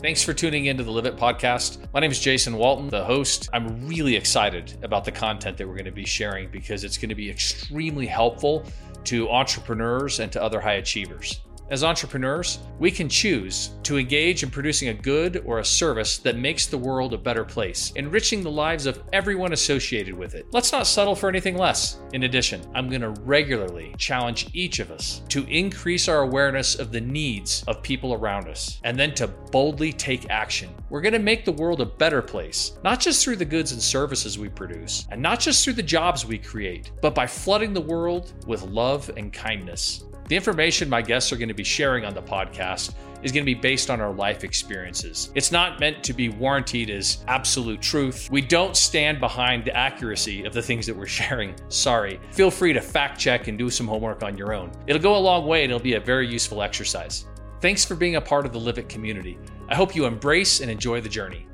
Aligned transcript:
Thanks 0.00 0.22
for 0.22 0.32
tuning 0.32 0.64
into 0.64 0.82
the 0.82 0.90
Live 0.90 1.04
It 1.04 1.18
podcast. 1.18 1.86
My 1.92 2.00
name 2.00 2.10
is 2.10 2.18
Jason 2.18 2.56
Walton, 2.56 2.88
the 2.88 3.04
host. 3.04 3.50
I'm 3.52 3.86
really 3.86 4.16
excited 4.16 4.78
about 4.82 5.04
the 5.04 5.12
content 5.12 5.58
that 5.58 5.68
we're 5.68 5.74
going 5.74 5.84
to 5.84 5.92
be 5.92 6.06
sharing 6.06 6.50
because 6.50 6.84
it's 6.84 6.96
going 6.96 7.10
to 7.10 7.14
be 7.14 7.28
extremely 7.28 8.06
helpful 8.06 8.64
to 9.04 9.28
entrepreneurs 9.28 10.18
and 10.20 10.32
to 10.32 10.42
other 10.42 10.58
high 10.58 10.76
achievers. 10.76 11.42
As 11.70 11.84
entrepreneurs, 11.84 12.58
we 12.80 12.90
can 12.90 13.08
choose 13.08 13.70
to 13.84 13.96
engage 13.96 14.42
in 14.42 14.50
producing 14.50 14.88
a 14.88 14.94
good 14.94 15.44
or 15.46 15.60
a 15.60 15.64
service 15.64 16.18
that 16.18 16.36
makes 16.36 16.66
the 16.66 16.76
world 16.76 17.14
a 17.14 17.18
better 17.18 17.44
place, 17.44 17.92
enriching 17.94 18.42
the 18.42 18.50
lives 18.50 18.86
of 18.86 19.00
everyone 19.12 19.52
associated 19.52 20.12
with 20.12 20.34
it. 20.34 20.46
Let's 20.50 20.72
not 20.72 20.88
settle 20.88 21.14
for 21.14 21.28
anything 21.28 21.56
less. 21.56 22.00
In 22.12 22.24
addition, 22.24 22.60
I'm 22.74 22.88
going 22.88 23.02
to 23.02 23.10
regularly 23.22 23.94
challenge 23.98 24.48
each 24.52 24.80
of 24.80 24.90
us 24.90 25.22
to 25.28 25.46
increase 25.46 26.08
our 26.08 26.22
awareness 26.22 26.74
of 26.74 26.90
the 26.90 27.00
needs 27.00 27.62
of 27.68 27.84
people 27.84 28.14
around 28.14 28.48
us 28.48 28.80
and 28.82 28.98
then 28.98 29.14
to 29.14 29.28
boldly 29.28 29.92
take 29.92 30.28
action. 30.28 30.70
We're 30.88 31.02
going 31.02 31.12
to 31.12 31.20
make 31.20 31.44
the 31.44 31.52
world 31.52 31.80
a 31.80 31.86
better 31.86 32.20
place, 32.20 32.72
not 32.82 32.98
just 32.98 33.22
through 33.22 33.36
the 33.36 33.44
goods 33.44 33.70
and 33.70 33.80
services 33.80 34.40
we 34.40 34.48
produce, 34.48 35.06
and 35.12 35.22
not 35.22 35.38
just 35.38 35.62
through 35.62 35.74
the 35.74 35.84
jobs 35.84 36.26
we 36.26 36.36
create, 36.36 36.90
but 37.00 37.14
by 37.14 37.28
flooding 37.28 37.72
the 37.72 37.80
world 37.80 38.32
with 38.48 38.62
love 38.62 39.08
and 39.16 39.32
kindness. 39.32 40.04
The 40.30 40.36
information 40.36 40.88
my 40.88 41.02
guests 41.02 41.32
are 41.32 41.36
going 41.36 41.48
to 41.48 41.54
be 41.54 41.64
sharing 41.64 42.04
on 42.04 42.14
the 42.14 42.22
podcast 42.22 42.94
is 43.24 43.32
going 43.32 43.44
to 43.44 43.52
be 43.52 43.60
based 43.60 43.90
on 43.90 44.00
our 44.00 44.12
life 44.12 44.44
experiences. 44.44 45.32
It's 45.34 45.50
not 45.50 45.80
meant 45.80 46.04
to 46.04 46.12
be 46.12 46.28
warranted 46.28 46.88
as 46.88 47.24
absolute 47.26 47.82
truth. 47.82 48.28
We 48.30 48.40
don't 48.40 48.76
stand 48.76 49.18
behind 49.18 49.64
the 49.64 49.76
accuracy 49.76 50.44
of 50.44 50.52
the 50.52 50.62
things 50.62 50.86
that 50.86 50.96
we're 50.96 51.06
sharing. 51.20 51.56
Sorry. 51.68 52.20
Feel 52.30 52.52
free 52.52 52.72
to 52.72 52.80
fact 52.80 53.18
check 53.18 53.48
and 53.48 53.58
do 53.58 53.70
some 53.70 53.88
homework 53.88 54.22
on 54.22 54.38
your 54.38 54.54
own. 54.54 54.70
It'll 54.86 55.02
go 55.02 55.16
a 55.16 55.18
long 55.18 55.48
way 55.48 55.64
and 55.64 55.72
it'll 55.72 55.82
be 55.82 55.94
a 55.94 56.00
very 56.00 56.28
useful 56.28 56.62
exercise. 56.62 57.26
Thanks 57.60 57.84
for 57.84 57.96
being 57.96 58.14
a 58.14 58.20
part 58.20 58.46
of 58.46 58.52
the 58.52 58.60
Live 58.60 58.78
It 58.78 58.88
community. 58.88 59.36
I 59.68 59.74
hope 59.74 59.96
you 59.96 60.06
embrace 60.06 60.60
and 60.60 60.70
enjoy 60.70 61.00
the 61.00 61.08
journey. 61.08 61.48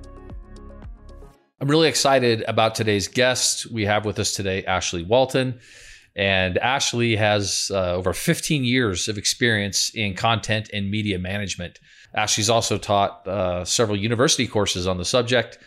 I'm 1.62 1.68
really 1.68 1.88
excited 1.88 2.44
about 2.46 2.74
today's 2.74 3.08
guest. 3.08 3.72
We 3.72 3.86
have 3.86 4.04
with 4.04 4.18
us 4.18 4.32
today 4.32 4.66
Ashley 4.66 5.02
Walton. 5.02 5.60
And 6.16 6.56
Ashley 6.58 7.14
has 7.16 7.70
uh, 7.72 7.92
over 7.94 8.14
15 8.14 8.64
years 8.64 9.06
of 9.06 9.18
experience 9.18 9.90
in 9.94 10.14
content 10.14 10.70
and 10.72 10.90
media 10.90 11.18
management. 11.18 11.78
Ashley's 12.14 12.48
also 12.48 12.78
taught 12.78 13.28
uh, 13.28 13.66
several 13.66 13.98
university 13.98 14.46
courses 14.46 14.86
on 14.86 14.96
the 14.96 15.04
subject. 15.04 15.58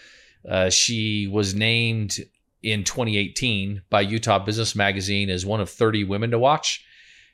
Uh, 0.50 0.72
she 0.72 1.28
was 1.28 1.54
named 1.54 2.18
in 2.64 2.84
2018 2.84 3.84
by 3.92 4.02
Utah 4.02 4.40
Business 4.40 4.76
Magazine 4.76 5.30
as 5.30 5.46
one 5.46 5.62
of 5.62 5.70
30 5.70 6.04
women 6.06 6.32
to 6.32 6.40
watch. 6.40 6.84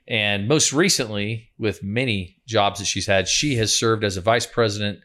And 0.08 0.48
most 0.48 0.74
recently, 0.74 1.50
with 1.58 1.82
many 1.82 2.42
jobs 2.46 2.80
that 2.80 2.86
she's 2.86 3.08
had, 3.08 3.30
she 3.30 3.56
has 3.56 3.76
served 3.76 4.04
as 4.04 4.18
a 4.18 4.22
vice 4.22 4.46
president 4.46 5.00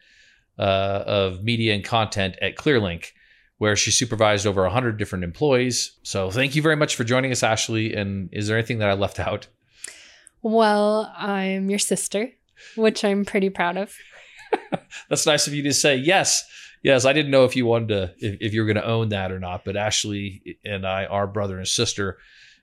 uh, 0.59 1.05
of 1.07 1.45
media 1.45 1.75
and 1.75 1.85
content 1.85 2.37
at 2.43 2.57
ClearLink 2.57 3.13
where 3.61 3.77
she 3.77 3.91
supervised 3.91 4.47
over 4.47 4.63
100 4.63 4.97
different 4.97 5.23
employees. 5.23 5.93
So 6.03 6.31
thank 6.31 6.57
you 6.57 6.63
very 6.63 6.77
much 6.77 6.97
for 6.97 7.05
joining 7.05 7.31
us, 7.31 7.43
Ashley. 7.43 7.93
And 7.93 8.31
is 8.33 8.49
there 8.49 8.57
anything 8.57 8.79
that 8.79 8.89
I 8.89 8.95
left 8.95 9.21
out? 9.21 9.49
Well, 10.41 11.13
I'm 11.15 11.69
your 11.69 11.79
sister, 11.79 12.31
which 12.75 13.05
I'm 13.05 13.27
pretty 13.27 13.51
proud 13.51 13.77
of. 13.77 13.95
That's 15.11 15.27
nice 15.27 15.47
of 15.47 15.53
you 15.53 15.63
to 15.65 15.75
say. 15.75 15.95
Yes. 15.97 16.43
Yes, 16.83 17.05
I 17.05 17.13
didn't 17.13 17.31
know 17.31 17.45
if 17.45 17.55
you 17.55 17.67
wanted 17.67 17.89
to, 17.89 18.15
if, 18.17 18.39
if 18.41 18.55
you 18.55 18.63
were 18.63 18.67
going 18.67 18.83
to 18.83 18.87
own 18.87 19.11
that 19.11 19.31
or 19.31 19.39
not, 19.39 19.67
but 19.67 19.77
Ashley 19.77 20.57
and 20.65 20.87
I 20.87 21.05
are 21.05 21.27
brother 21.27 21.59
and 21.59 21.69
sister. 21.69 22.17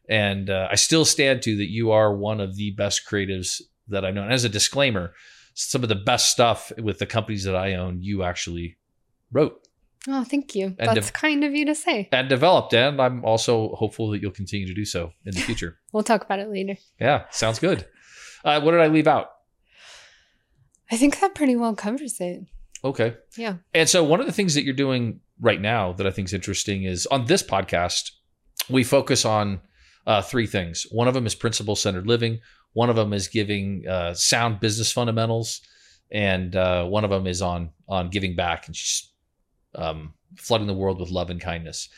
And 0.10 0.50
uh, 0.50 0.68
I 0.72 0.76
still 0.76 1.06
stand 1.06 1.44
to 1.44 1.58
that 1.58 1.70
you 1.70 1.92
are 1.92 2.12
one 2.12 2.42
of 2.42 2.56
the 2.56 2.72
best 2.72 3.08
creatives 3.08 3.62
that 3.90 4.04
I 4.04 4.10
know. 4.10 4.24
And 4.24 4.34
as 4.34 4.46
a 4.46 4.50
disclaimer, 4.50 5.14
some 5.54 5.84
of 5.84 5.90
the 5.90 5.96
best 5.96 6.32
stuff 6.32 6.72
with 6.80 6.98
the 6.98 7.06
companies 7.06 7.44
that 7.44 7.56
I 7.56 7.76
own, 7.76 8.02
you 8.02 8.24
actually 8.24 8.78
wrote. 9.32 9.67
Oh, 10.08 10.24
thank 10.24 10.56
you. 10.56 10.76
And 10.80 10.96
That's 10.96 11.08
de- 11.08 11.14
kind 11.14 11.44
of 11.44 11.54
you 11.54 11.66
to 11.66 11.76
say. 11.76 12.08
And 12.12 12.30
developed. 12.30 12.74
And 12.74 13.02
I'm 13.02 13.26
also 13.26 13.76
hopeful 13.76 14.10
that 14.12 14.22
you'll 14.22 14.32
continue 14.32 14.66
to 14.66 14.74
do 14.74 14.86
so 14.86 15.12
in 15.26 15.34
the 15.34 15.42
future. 15.42 15.78
we'll 15.92 16.04
talk 16.04 16.24
about 16.24 16.40
it 16.40 16.50
later. 16.50 16.78
Yeah, 17.00 17.26
sounds 17.30 17.60
good. 17.60 17.86
Uh, 18.46 18.62
what 18.62 18.72
did 18.72 18.80
I 18.80 18.88
leave 18.88 19.08
out? 19.08 19.32
I 20.90 20.96
think 20.96 21.20
that 21.20 21.36
pretty 21.36 21.56
well 21.56 21.76
covers 21.76 22.22
it. 22.22 22.46
Okay. 22.84 23.16
Yeah. 23.38 23.56
And 23.74 23.90
so 23.90 24.04
one 24.04 24.20
of 24.22 24.26
the 24.26 24.32
things 24.32 24.56
that 24.56 24.64
you're 24.64 24.74
doing 24.74 25.20
right 25.42 25.60
now 25.60 25.94
that 25.94 26.08
I 26.08 26.12
think 26.12 26.30
is 26.30 26.34
interesting 26.34 26.84
is 26.84 27.06
on 27.08 27.26
this 27.26 27.44
podcast, 27.44 28.12
we 28.70 28.84
focus 28.84 29.26
on 29.26 29.60
uh, 30.06 30.22
three 30.22 30.48
things. 30.48 30.86
One 30.90 31.08
of 31.08 31.14
them 31.14 31.26
is 31.26 31.36
principle 31.36 31.76
centered 31.76 32.08
living. 32.08 32.40
One 32.74 32.90
of 32.90 32.96
them 32.96 33.12
is 33.12 33.28
giving 33.28 33.86
uh, 33.88 34.14
sound 34.14 34.60
business 34.60 34.92
fundamentals, 34.92 35.62
and 36.12 36.56
uh, 36.56 36.86
one 36.86 37.04
of 37.04 37.10
them 37.10 37.28
is 37.28 37.42
on 37.42 37.72
on 37.90 38.10
giving 38.10 38.36
back. 38.36 38.68
And 38.68 38.76
she's 38.76 39.12
um, 39.78 40.14
flooding 40.36 40.68
the 40.68 40.74
world 40.74 41.00
with 41.00 41.10
love 41.10 41.30
and 41.30 41.40
kindness. 41.42 41.90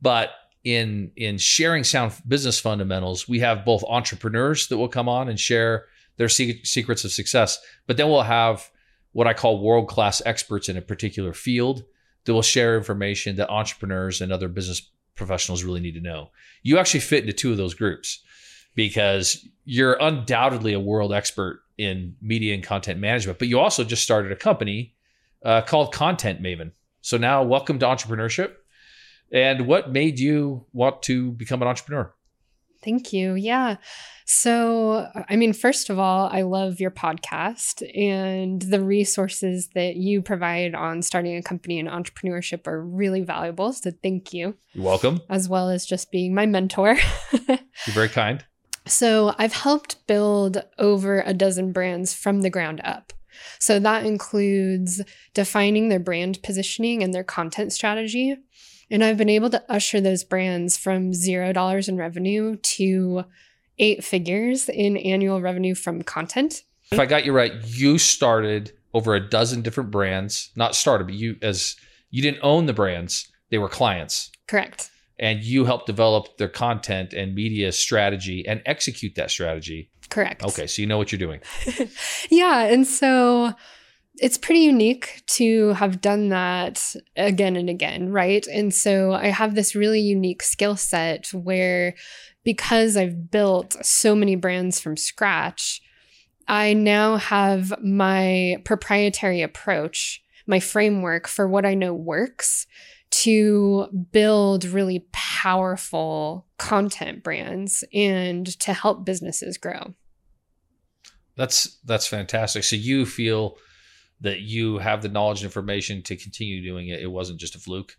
But 0.00 0.30
in 0.64 1.10
in 1.16 1.38
sharing 1.38 1.84
sound 1.84 2.12
business 2.28 2.60
fundamentals, 2.60 3.28
we 3.28 3.40
have 3.40 3.64
both 3.64 3.82
entrepreneurs 3.88 4.68
that 4.68 4.78
will 4.78 4.88
come 4.88 5.08
on 5.08 5.28
and 5.28 5.38
share 5.38 5.86
their 6.18 6.28
secrets 6.28 7.04
of 7.04 7.10
success, 7.10 7.58
but 7.86 7.96
then 7.96 8.08
we'll 8.08 8.22
have 8.22 8.70
what 9.12 9.26
I 9.26 9.34
call 9.34 9.62
world 9.62 9.88
class 9.88 10.22
experts 10.24 10.68
in 10.68 10.76
a 10.76 10.82
particular 10.82 11.32
field 11.32 11.84
that 12.24 12.34
will 12.34 12.42
share 12.42 12.76
information 12.76 13.36
that 13.36 13.50
entrepreneurs 13.50 14.20
and 14.20 14.32
other 14.32 14.48
business 14.48 14.90
professionals 15.14 15.64
really 15.64 15.80
need 15.80 15.94
to 15.94 16.00
know. 16.00 16.30
You 16.62 16.78
actually 16.78 17.00
fit 17.00 17.22
into 17.22 17.32
two 17.32 17.50
of 17.50 17.56
those 17.56 17.74
groups 17.74 18.22
because 18.74 19.46
you're 19.64 19.96
undoubtedly 20.00 20.72
a 20.72 20.80
world 20.80 21.12
expert 21.12 21.62
in 21.76 22.16
media 22.22 22.54
and 22.54 22.62
content 22.62 23.00
management, 23.00 23.38
but 23.38 23.48
you 23.48 23.58
also 23.58 23.84
just 23.84 24.02
started 24.02 24.32
a 24.32 24.36
company 24.36 24.94
uh, 25.44 25.60
called 25.62 25.92
Content 25.92 26.42
Maven. 26.42 26.72
So 27.04 27.16
now, 27.16 27.42
welcome 27.42 27.80
to 27.80 27.86
entrepreneurship. 27.86 28.52
And 29.32 29.66
what 29.66 29.90
made 29.90 30.20
you 30.20 30.66
want 30.72 31.02
to 31.02 31.32
become 31.32 31.60
an 31.60 31.66
entrepreneur? 31.66 32.14
Thank 32.84 33.12
you. 33.12 33.34
Yeah. 33.34 33.78
So, 34.24 35.08
I 35.28 35.34
mean, 35.34 35.52
first 35.52 35.90
of 35.90 35.98
all, 35.98 36.28
I 36.32 36.42
love 36.42 36.78
your 36.78 36.92
podcast 36.92 37.82
and 37.96 38.62
the 38.62 38.80
resources 38.80 39.70
that 39.74 39.96
you 39.96 40.22
provide 40.22 40.76
on 40.76 41.02
starting 41.02 41.36
a 41.36 41.42
company 41.42 41.80
and 41.80 41.88
entrepreneurship 41.88 42.68
are 42.68 42.80
really 42.80 43.22
valuable. 43.22 43.72
So, 43.72 43.90
thank 44.00 44.32
you. 44.32 44.54
You're 44.72 44.84
welcome. 44.84 45.20
As 45.28 45.48
well 45.48 45.70
as 45.70 45.84
just 45.84 46.12
being 46.12 46.34
my 46.34 46.46
mentor. 46.46 46.96
You're 47.48 47.58
very 47.88 48.08
kind. 48.08 48.44
So, 48.86 49.34
I've 49.38 49.54
helped 49.54 50.06
build 50.06 50.62
over 50.78 51.20
a 51.20 51.34
dozen 51.34 51.72
brands 51.72 52.14
from 52.14 52.42
the 52.42 52.50
ground 52.50 52.80
up. 52.84 53.12
So 53.58 53.78
that 53.78 54.04
includes 54.06 55.02
defining 55.34 55.88
their 55.88 56.00
brand 56.00 56.42
positioning 56.42 57.02
and 57.02 57.12
their 57.12 57.24
content 57.24 57.72
strategy. 57.72 58.36
And 58.90 59.02
I've 59.02 59.16
been 59.16 59.28
able 59.28 59.50
to 59.50 59.64
usher 59.70 60.00
those 60.00 60.24
brands 60.24 60.76
from 60.76 61.14
zero 61.14 61.52
dollars 61.52 61.88
in 61.88 61.96
revenue 61.96 62.56
to 62.56 63.24
eight 63.78 64.04
figures 64.04 64.68
in 64.68 64.96
annual 64.96 65.40
revenue 65.40 65.74
from 65.74 66.02
content. 66.02 66.62
If 66.90 67.00
I 67.00 67.06
got 67.06 67.24
you 67.24 67.32
right, 67.32 67.52
you 67.64 67.98
started 67.98 68.72
over 68.94 69.14
a 69.14 69.20
dozen 69.20 69.62
different 69.62 69.90
brands, 69.90 70.50
not 70.56 70.74
started, 70.74 71.06
but 71.06 71.14
you 71.14 71.36
as 71.42 71.76
you 72.10 72.22
didn't 72.22 72.40
own 72.42 72.66
the 72.66 72.74
brands, 72.74 73.28
they 73.50 73.58
were 73.58 73.68
clients. 73.68 74.30
Correct. 74.46 74.90
And 75.18 75.44
you 75.44 75.64
help 75.64 75.86
develop 75.86 76.36
their 76.38 76.48
content 76.48 77.12
and 77.12 77.34
media 77.34 77.70
strategy 77.70 78.44
and 78.46 78.60
execute 78.66 79.14
that 79.14 79.30
strategy 79.30 79.90
Correct. 80.12 80.44
Okay, 80.44 80.66
so 80.66 80.82
you 80.82 80.88
know 80.88 80.98
what 80.98 81.10
you're 81.10 81.18
doing. 81.18 81.40
yeah. 82.30 82.64
And 82.64 82.86
so 82.86 83.54
it's 84.16 84.36
pretty 84.36 84.60
unique 84.60 85.22
to 85.26 85.72
have 85.72 86.02
done 86.02 86.28
that 86.28 86.94
again 87.16 87.56
and 87.56 87.70
again, 87.70 88.12
right? 88.12 88.46
And 88.46 88.74
so 88.74 89.12
I 89.12 89.28
have 89.28 89.54
this 89.54 89.74
really 89.74 90.00
unique 90.00 90.42
skill 90.42 90.76
set 90.76 91.28
where 91.32 91.94
because 92.44 92.94
I've 92.94 93.30
built 93.30 93.74
so 93.82 94.14
many 94.14 94.36
brands 94.36 94.80
from 94.80 94.98
scratch, 94.98 95.80
I 96.46 96.74
now 96.74 97.16
have 97.16 97.72
my 97.82 98.58
proprietary 98.66 99.40
approach, 99.40 100.22
my 100.46 100.60
framework 100.60 101.26
for 101.26 101.48
what 101.48 101.64
I 101.64 101.72
know 101.72 101.94
works 101.94 102.66
to 103.12 103.88
build 104.10 104.64
really 104.64 105.06
powerful 105.12 106.46
content 106.58 107.22
brands 107.22 107.84
and 107.92 108.46
to 108.60 108.72
help 108.72 109.04
businesses 109.04 109.58
grow. 109.58 109.94
That's 111.36 111.78
that's 111.84 112.06
fantastic. 112.06 112.64
So 112.64 112.76
you 112.76 113.06
feel 113.06 113.56
that 114.20 114.40
you 114.40 114.78
have 114.78 115.02
the 115.02 115.08
knowledge 115.08 115.40
and 115.40 115.46
information 115.46 116.02
to 116.04 116.16
continue 116.16 116.62
doing 116.62 116.88
it. 116.88 117.00
It 117.00 117.10
wasn't 117.10 117.38
just 117.40 117.54
a 117.54 117.58
fluke. 117.58 117.96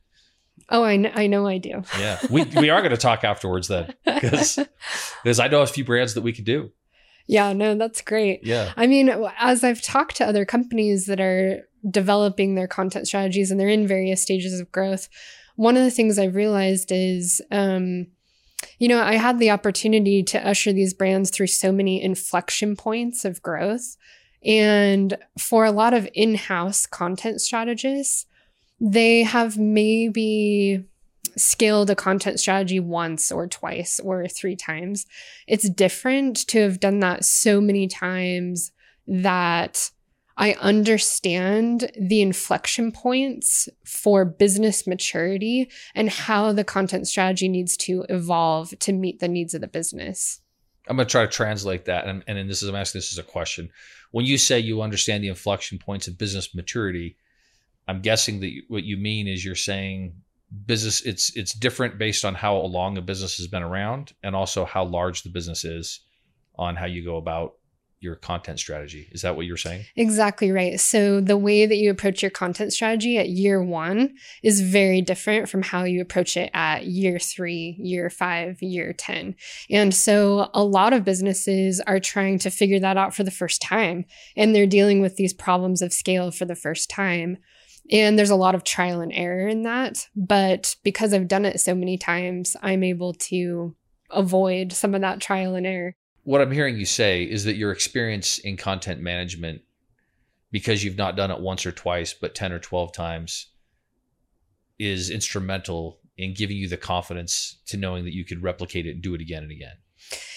Oh, 0.70 0.84
I 0.84 0.98
know, 0.98 1.12
I 1.14 1.28
know 1.28 1.48
I 1.48 1.58
do. 1.58 1.84
yeah. 2.00 2.20
We 2.30 2.44
we 2.44 2.70
are 2.70 2.82
going 2.82 2.92
to 2.92 2.98
talk 2.98 3.24
afterwards 3.24 3.68
then 3.68 3.94
because 4.06 4.60
because 5.24 5.40
I 5.40 5.48
know 5.48 5.62
a 5.62 5.68
few 5.68 5.86
brands 5.86 6.16
that 6.16 6.22
we 6.22 6.34
could 6.34 6.46
do. 6.46 6.72
Yeah, 7.28 7.54
no, 7.54 7.76
that's 7.76 8.02
great. 8.02 8.42
Yeah. 8.44 8.74
I 8.76 8.88
mean, 8.88 9.10
as 9.38 9.64
I've 9.64 9.82
talked 9.82 10.18
to 10.18 10.26
other 10.28 10.46
companies 10.46 11.06
that 11.06 11.22
are 11.22 11.62
developing 11.90 12.56
their 12.56 12.68
content 12.68 13.08
strategies 13.08 13.52
and 13.52 13.60
they're 13.60 13.70
in 13.70 13.88
various 13.88 14.22
stages 14.22 14.60
of 14.60 14.72
growth, 14.72 15.10
one 15.56 15.78
of 15.78 15.84
the 15.84 15.92
things 15.92 16.18
I've 16.18 16.36
realized 16.36 16.92
is 16.92 17.42
um, 17.52 18.08
you 18.80 18.88
know, 18.88 19.02
I 19.02 19.16
had 19.16 19.40
the 19.40 19.52
opportunity 19.52 20.24
to 20.24 20.48
usher 20.48 20.74
these 20.74 20.94
brands 20.94 21.30
through 21.30 21.48
so 21.48 21.72
many 21.72 22.02
inflection 22.02 22.76
points 22.76 23.26
of 23.26 23.42
growth. 23.42 23.98
And 24.46 25.18
for 25.40 25.66
a 25.66 25.72
lot 25.72 25.94
of 25.94 26.08
in 26.14 26.36
house 26.36 26.86
content 26.86 27.42
strategists, 27.42 28.26
they 28.80 29.24
have 29.24 29.58
maybe 29.58 30.84
scaled 31.38 31.90
a 31.90 31.96
content 31.96 32.40
strategy 32.40 32.80
once 32.80 33.32
or 33.32 33.48
twice 33.48 34.00
or 34.00 34.28
three 34.28 34.56
times. 34.56 35.06
It's 35.48 35.70
different 35.70 36.48
to 36.48 36.60
have 36.62 36.80
done 36.80 37.00
that 37.00 37.26
so 37.26 37.62
many 37.62 37.88
times 37.88 38.72
that 39.08 39.90
I 40.38 40.54
understand 40.54 41.92
the 42.00 42.22
inflection 42.22 42.92
points 42.92 43.70
for 43.86 44.26
business 44.26 44.88
maturity 44.88 45.70
and 45.94 46.10
how 46.10 46.52
the 46.54 46.64
content 46.64 47.08
strategy 47.08 47.48
needs 47.48 47.78
to 47.78 48.06
evolve 48.10 48.74
to 48.80 48.94
meet 48.94 49.20
the 49.20 49.28
needs 49.28 49.54
of 49.54 49.62
the 49.62 49.68
business. 49.68 50.42
I'm 50.88 50.98
going 50.98 51.08
to 51.08 51.12
try 51.12 51.22
to 51.22 51.32
translate 51.32 51.86
that. 51.86 52.08
And, 52.08 52.24
and 52.28 52.50
this 52.50 52.62
is, 52.62 52.70
I'm 52.70 52.76
asking 52.76 53.00
this 53.00 53.14
as 53.14 53.20
a 53.20 53.24
question. 53.24 53.70
When 54.12 54.26
you 54.26 54.38
say 54.38 54.60
you 54.60 54.82
understand 54.82 55.24
the 55.24 55.30
inflection 55.30 55.78
points 55.78 56.08
of 56.08 56.18
business 56.18 56.54
maturity, 56.54 57.16
I'm 57.88 58.02
guessing 58.02 58.40
that 58.42 58.52
what 58.68 58.84
you 58.84 58.98
mean 58.98 59.28
is 59.28 59.46
you're 59.46 59.56
saying 59.56 60.14
business 60.66 61.02
it's 61.02 61.36
it's 61.36 61.54
different 61.54 61.98
based 61.98 62.24
on 62.24 62.36
how 62.36 62.56
long 62.58 62.98
a 62.98 63.02
business 63.02 63.38
has 63.38 63.48
been 63.48 63.64
around 63.64 64.14
and 64.22 64.36
also 64.36 64.66
how 64.66 64.84
large 64.84 65.24
the 65.24 65.30
business 65.30 65.66
is 65.66 66.02
on 66.56 66.76
how 66.76 66.86
you 66.86 67.04
go 67.04 67.18
about 67.18 67.56
your 68.04 68.16
content 68.16 68.60
strategy. 68.60 69.08
Is 69.12 69.22
that 69.22 69.36
what 69.36 69.46
you're 69.46 69.58
saying? 69.58 69.86
Exactly 69.96 70.52
right. 70.52 70.80
So 70.80 71.22
the 71.22 71.38
way 71.38 71.66
that 71.66 71.78
you 71.78 71.90
approach 71.90 72.22
your 72.22 72.32
content 72.32 72.74
strategy 72.74 73.18
at 73.18 73.30
year 73.30 73.64
1 73.64 74.14
is 74.44 74.62
very 74.62 75.02
different 75.02 75.48
from 75.48 75.62
how 75.62 75.86
you 75.86 76.02
approach 76.02 76.36
it 76.36 76.52
at 76.54 76.86
year 76.86 77.18
3, 77.18 77.78
year 77.80 78.10
5, 78.10 78.62
year 78.62 78.94
10. 78.94 79.36
And 79.70 79.96
so 79.96 80.50
a 80.54 80.64
lot 80.64 80.92
of 80.92 81.06
businesses 81.06 81.80
are 81.82 82.00
trying 82.00 82.40
to 82.40 82.52
figure 82.52 82.80
that 82.80 82.98
out 82.98 83.16
for 83.16 83.24
the 83.24 83.32
first 83.32 83.62
time 83.62 84.06
and 84.36 84.54
they're 84.54 84.68
dealing 84.68 85.02
with 85.02 85.16
these 85.16 85.34
problems 85.34 85.82
of 85.82 85.94
scale 85.94 86.30
for 86.30 86.46
the 86.46 86.56
first 86.56 86.90
time. 86.90 87.38
And 87.92 88.18
there's 88.18 88.30
a 88.30 88.36
lot 88.36 88.56
of 88.56 88.64
trial 88.64 89.02
and 89.02 89.12
error 89.14 89.48
in 89.48 89.64
that. 89.64 90.08
But 90.16 90.76
because 90.84 91.14
I've 91.14 91.28
done 91.28 91.46
it 91.46 91.60
so 91.60 91.76
many 91.76 91.98
times, 91.98 92.56
I'm 92.62 92.84
able 92.84 93.14
to 93.14 93.76
avoid 94.10 94.72
some 94.72 94.94
of 94.96 95.02
that 95.02 95.20
trial 95.20 95.56
and 95.56 95.66
error. 95.66 95.96
What 96.24 96.42
I'm 96.42 96.52
hearing 96.52 96.78
you 96.78 96.86
say 96.86 97.24
is 97.24 97.44
that 97.44 97.56
your 97.56 97.72
experience 97.72 98.38
in 98.38 98.58
content 98.58 99.02
management, 99.02 99.62
because 100.52 100.84
you've 100.84 100.98
not 100.98 101.16
done 101.16 101.32
it 101.32 101.40
once 101.40 101.66
or 101.66 101.72
twice, 101.72 102.14
but 102.14 102.36
10 102.36 102.54
or 102.54 102.60
12 102.60 102.94
times, 102.94 103.48
is 104.80 105.10
instrumental 105.10 106.00
in 106.18 106.34
giving 106.34 106.58
you 106.58 106.70
the 106.70 106.78
confidence 106.78 107.60
to 107.66 107.78
knowing 107.78 108.06
that 108.06 108.14
you 108.14 108.24
could 108.24 108.44
replicate 108.44 108.86
it 108.86 108.92
and 108.92 109.02
do 109.02 109.14
it 109.14 109.22
again 109.22 109.44
and 109.44 109.52
again. 109.52 109.76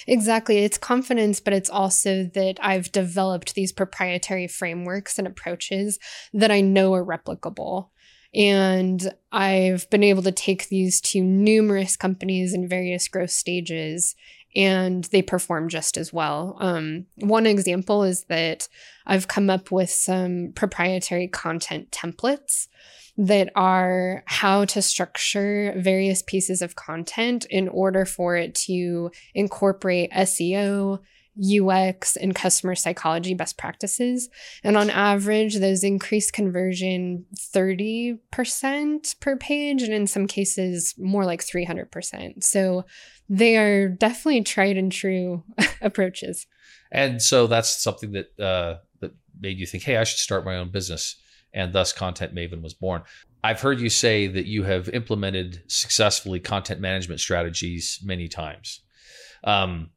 Exactly. 0.06 0.58
It's 0.58 0.78
confidence, 0.78 1.40
but 1.40 1.52
it's 1.52 1.70
also 1.70 2.24
that 2.34 2.58
I've 2.60 2.92
developed 2.92 3.54
these 3.54 3.72
proprietary 3.72 4.46
frameworks 4.46 5.18
and 5.18 5.26
approaches 5.26 5.98
that 6.32 6.50
I 6.50 6.60
know 6.60 6.94
are 6.94 7.04
replicable. 7.04 7.88
And 8.34 9.12
I've 9.32 9.88
been 9.90 10.02
able 10.02 10.22
to 10.22 10.32
take 10.32 10.68
these 10.68 11.00
to 11.02 11.20
numerous 11.20 11.96
companies 11.96 12.54
in 12.54 12.68
various 12.68 13.08
growth 13.08 13.30
stages, 13.30 14.14
and 14.56 15.04
they 15.04 15.20
perform 15.20 15.68
just 15.68 15.98
as 15.98 16.12
well. 16.12 16.56
Um, 16.60 17.04
one 17.16 17.46
example 17.46 18.02
is 18.02 18.24
that 18.24 18.68
I've 19.06 19.28
come 19.28 19.50
up 19.50 19.70
with 19.70 19.90
some 19.90 20.52
proprietary 20.54 21.28
content 21.28 21.90
templates 21.90 22.66
that 23.18 23.50
are 23.54 24.22
how 24.26 24.64
to 24.64 24.82
structure 24.82 25.74
various 25.76 26.22
pieces 26.22 26.62
of 26.62 26.74
content 26.74 27.44
in 27.46 27.68
order 27.68 28.04
for 28.04 28.36
it 28.36 28.54
to 28.54 29.10
incorporate 29.34 30.10
SEO, 30.12 31.00
UX, 31.38 32.16
and 32.16 32.34
customer 32.34 32.74
psychology 32.74 33.34
best 33.34 33.58
practices. 33.58 34.28
And 34.62 34.76
on 34.76 34.90
average, 34.90 35.56
those 35.56 35.84
increase 35.84 36.30
conversion 36.30 37.24
30% 37.36 39.20
per 39.20 39.36
page, 39.36 39.82
and 39.82 39.92
in 39.92 40.06
some 40.06 40.26
cases, 40.26 40.94
more 40.98 41.24
like 41.24 41.44
300%. 41.44 42.42
So 42.42 42.84
they 43.28 43.56
are 43.56 43.88
definitely 43.88 44.42
tried 44.42 44.76
and 44.76 44.92
true 44.92 45.44
approaches. 45.80 46.46
And 46.92 47.20
so 47.20 47.46
that's 47.46 47.82
something 47.82 48.12
that, 48.12 48.26
uh, 48.38 48.78
that 49.00 49.12
made 49.40 49.58
you 49.58 49.66
think, 49.66 49.82
hey, 49.84 49.96
I 49.96 50.04
should 50.04 50.18
start 50.18 50.44
my 50.44 50.56
own 50.56 50.70
business 50.70 51.16
and 51.56 51.72
thus 51.72 51.92
Content 51.92 52.34
Maven 52.34 52.62
was 52.62 52.74
born. 52.74 53.02
I've 53.42 53.60
heard 53.60 53.80
you 53.80 53.88
say 53.88 54.26
that 54.26 54.46
you 54.46 54.64
have 54.64 54.88
implemented 54.90 55.62
successfully 55.68 56.38
content 56.38 56.80
management 56.80 57.20
strategies 57.20 57.98
many 58.04 58.28
times. 58.28 58.82
Um, 59.42 59.90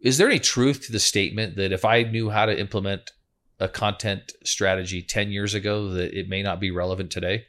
is 0.00 0.18
there 0.18 0.28
any 0.28 0.38
truth 0.38 0.86
to 0.86 0.92
the 0.92 1.00
statement 1.00 1.56
that 1.56 1.72
if 1.72 1.84
I 1.84 2.02
knew 2.02 2.30
how 2.30 2.46
to 2.46 2.58
implement 2.58 3.10
a 3.58 3.68
content 3.68 4.32
strategy 4.44 5.02
10 5.02 5.30
years 5.30 5.54
ago, 5.54 5.88
that 5.90 6.18
it 6.18 6.28
may 6.28 6.42
not 6.42 6.60
be 6.60 6.70
relevant 6.70 7.10
today? 7.10 7.46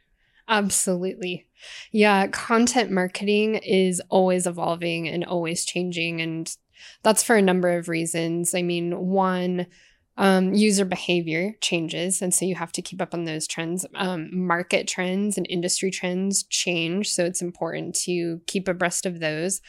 Absolutely. 0.48 1.48
Yeah, 1.92 2.28
content 2.28 2.90
marketing 2.90 3.56
is 3.56 4.02
always 4.10 4.48
evolving 4.48 5.08
and 5.08 5.24
always 5.24 5.64
changing. 5.64 6.22
And 6.22 6.52
that's 7.04 7.22
for 7.22 7.36
a 7.36 7.42
number 7.42 7.78
of 7.78 7.88
reasons. 7.88 8.56
I 8.56 8.64
mean, 8.64 8.98
one, 8.98 9.68
um, 10.18 10.54
user 10.54 10.86
behavior 10.86 11.54
changes. 11.62 12.22
And 12.22 12.34
so 12.34 12.46
you 12.46 12.56
have 12.56 12.72
to 12.74 12.82
keep 12.82 13.02
up 13.02 13.14
on 13.14 13.26
those 13.26 13.48
trends. 13.48 13.86
Um, 13.96 14.30
market 14.34 14.88
trends 14.88 15.38
and 15.38 15.46
industry 15.50 15.92
trends 15.92 16.44
change. 16.44 17.10
So 17.10 17.26
it's 17.26 17.42
important 17.42 17.96
to 18.06 18.42
keep 18.48 18.68
abreast 18.68 19.06
of 19.06 19.20
those. 19.20 19.62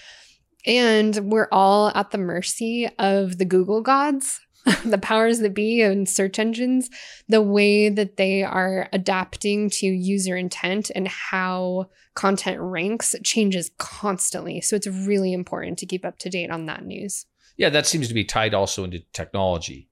And 0.66 1.16
we're 1.30 1.48
all 1.50 1.90
at 1.94 2.10
the 2.10 2.18
mercy 2.18 2.88
of 2.98 3.38
the 3.38 3.44
Google 3.44 3.80
gods, 3.80 4.40
the 4.84 4.98
powers 4.98 5.38
that 5.40 5.54
be 5.54 5.82
and 5.82 6.08
search 6.08 6.38
engines, 6.38 6.90
the 7.28 7.42
way 7.42 7.88
that 7.88 8.16
they 8.16 8.42
are 8.42 8.88
adapting 8.92 9.70
to 9.70 9.86
user 9.86 10.36
intent 10.36 10.90
and 10.94 11.08
how 11.08 11.88
content 12.14 12.58
ranks 12.60 13.14
changes 13.24 13.70
constantly. 13.78 14.60
So 14.60 14.76
it's 14.76 14.86
really 14.86 15.32
important 15.32 15.78
to 15.78 15.86
keep 15.86 16.04
up 16.04 16.18
to 16.18 16.30
date 16.30 16.50
on 16.50 16.66
that 16.66 16.84
news. 16.84 17.26
Yeah, 17.56 17.70
that 17.70 17.86
seems 17.86 18.08
to 18.08 18.14
be 18.14 18.24
tied 18.24 18.54
also 18.54 18.84
into 18.84 19.00
technology 19.12 19.90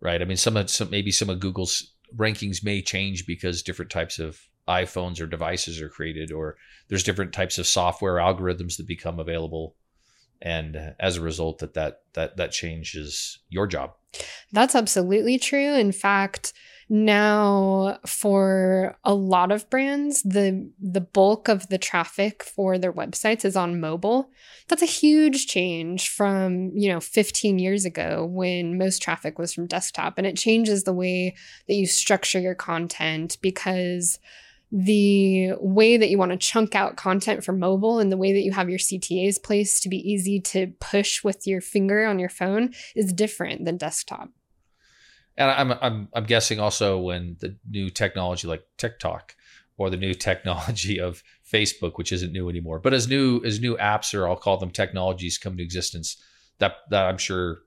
right? 0.00 0.20
I 0.20 0.24
mean, 0.24 0.36
some 0.36 0.56
of 0.56 0.70
some 0.70 0.90
maybe 0.90 1.12
some 1.12 1.30
of 1.30 1.40
Google's 1.40 1.92
rankings 2.16 2.64
may 2.64 2.82
change 2.82 3.26
because 3.26 3.62
different 3.62 3.90
types 3.90 4.18
of 4.18 4.40
iPhones 4.68 5.20
or 5.20 5.26
devices 5.26 5.80
are 5.80 5.88
created, 5.88 6.32
or 6.32 6.56
there's 6.88 7.02
different 7.02 7.32
types 7.32 7.58
of 7.58 7.66
software 7.66 8.16
algorithms 8.16 8.76
that 8.76 8.86
become 8.86 9.20
available, 9.20 9.76
and 10.42 10.94
as 10.98 11.16
a 11.16 11.20
result, 11.20 11.58
that 11.58 11.74
that 11.74 12.02
that 12.14 12.36
that 12.36 12.52
changes 12.52 13.38
your 13.48 13.66
job. 13.66 13.94
That's 14.52 14.74
absolutely 14.74 15.38
true. 15.38 15.74
In 15.74 15.92
fact, 15.92 16.52
now 16.92 18.00
for 18.04 18.98
a 19.04 19.14
lot 19.14 19.52
of 19.52 19.70
brands 19.70 20.22
the 20.24 20.68
the 20.80 21.00
bulk 21.00 21.46
of 21.46 21.68
the 21.68 21.78
traffic 21.78 22.42
for 22.42 22.78
their 22.78 22.92
websites 22.92 23.44
is 23.44 23.54
on 23.54 23.78
mobile 23.78 24.28
that's 24.68 24.82
a 24.82 24.86
huge 24.86 25.46
change 25.46 26.08
from 26.08 26.72
you 26.74 26.88
know 26.88 26.98
15 26.98 27.60
years 27.60 27.84
ago 27.84 28.26
when 28.28 28.76
most 28.76 29.00
traffic 29.00 29.38
was 29.38 29.54
from 29.54 29.68
desktop 29.68 30.18
and 30.18 30.26
it 30.26 30.36
changes 30.36 30.82
the 30.82 30.92
way 30.92 31.32
that 31.68 31.74
you 31.74 31.86
structure 31.86 32.40
your 32.40 32.56
content 32.56 33.38
because 33.40 34.18
the 34.72 35.52
way 35.58 35.96
that 35.96 36.10
you 36.10 36.18
want 36.18 36.30
to 36.30 36.38
chunk 36.38 36.74
out 36.74 36.96
content 36.96 37.44
for 37.44 37.52
mobile 37.52 37.98
and 37.98 38.12
the 38.12 38.16
way 38.16 38.32
that 38.32 38.42
you 38.42 38.52
have 38.52 38.70
your 38.70 38.78
CTAs 38.78 39.42
placed 39.42 39.82
to 39.82 39.88
be 39.88 39.98
easy 39.98 40.40
to 40.40 40.68
push 40.80 41.24
with 41.24 41.46
your 41.46 41.60
finger 41.60 42.06
on 42.06 42.18
your 42.18 42.28
phone 42.28 42.72
is 42.94 43.12
different 43.12 43.64
than 43.64 43.76
desktop 43.76 44.30
and 45.40 45.50
I'm 45.50 45.78
I'm 45.80 46.08
I'm 46.12 46.24
guessing 46.24 46.60
also 46.60 46.98
when 46.98 47.36
the 47.40 47.56
new 47.68 47.88
technology 47.88 48.46
like 48.46 48.62
TikTok 48.76 49.34
or 49.78 49.88
the 49.88 49.96
new 49.96 50.14
technology 50.28 51.00
of 51.00 51.22
Facebook, 51.50 51.92
which 51.96 52.12
isn't 52.12 52.32
new 52.32 52.48
anymore, 52.48 52.78
but 52.78 52.94
as 52.94 53.08
new 53.08 53.42
as 53.44 53.58
new 53.58 53.76
apps 53.78 54.14
or 54.14 54.28
I'll 54.28 54.36
call 54.36 54.58
them 54.58 54.70
technologies 54.70 55.38
come 55.38 55.56
to 55.56 55.62
existence, 55.62 56.22
that 56.58 56.76
that 56.90 57.06
I'm 57.06 57.18
sure 57.18 57.60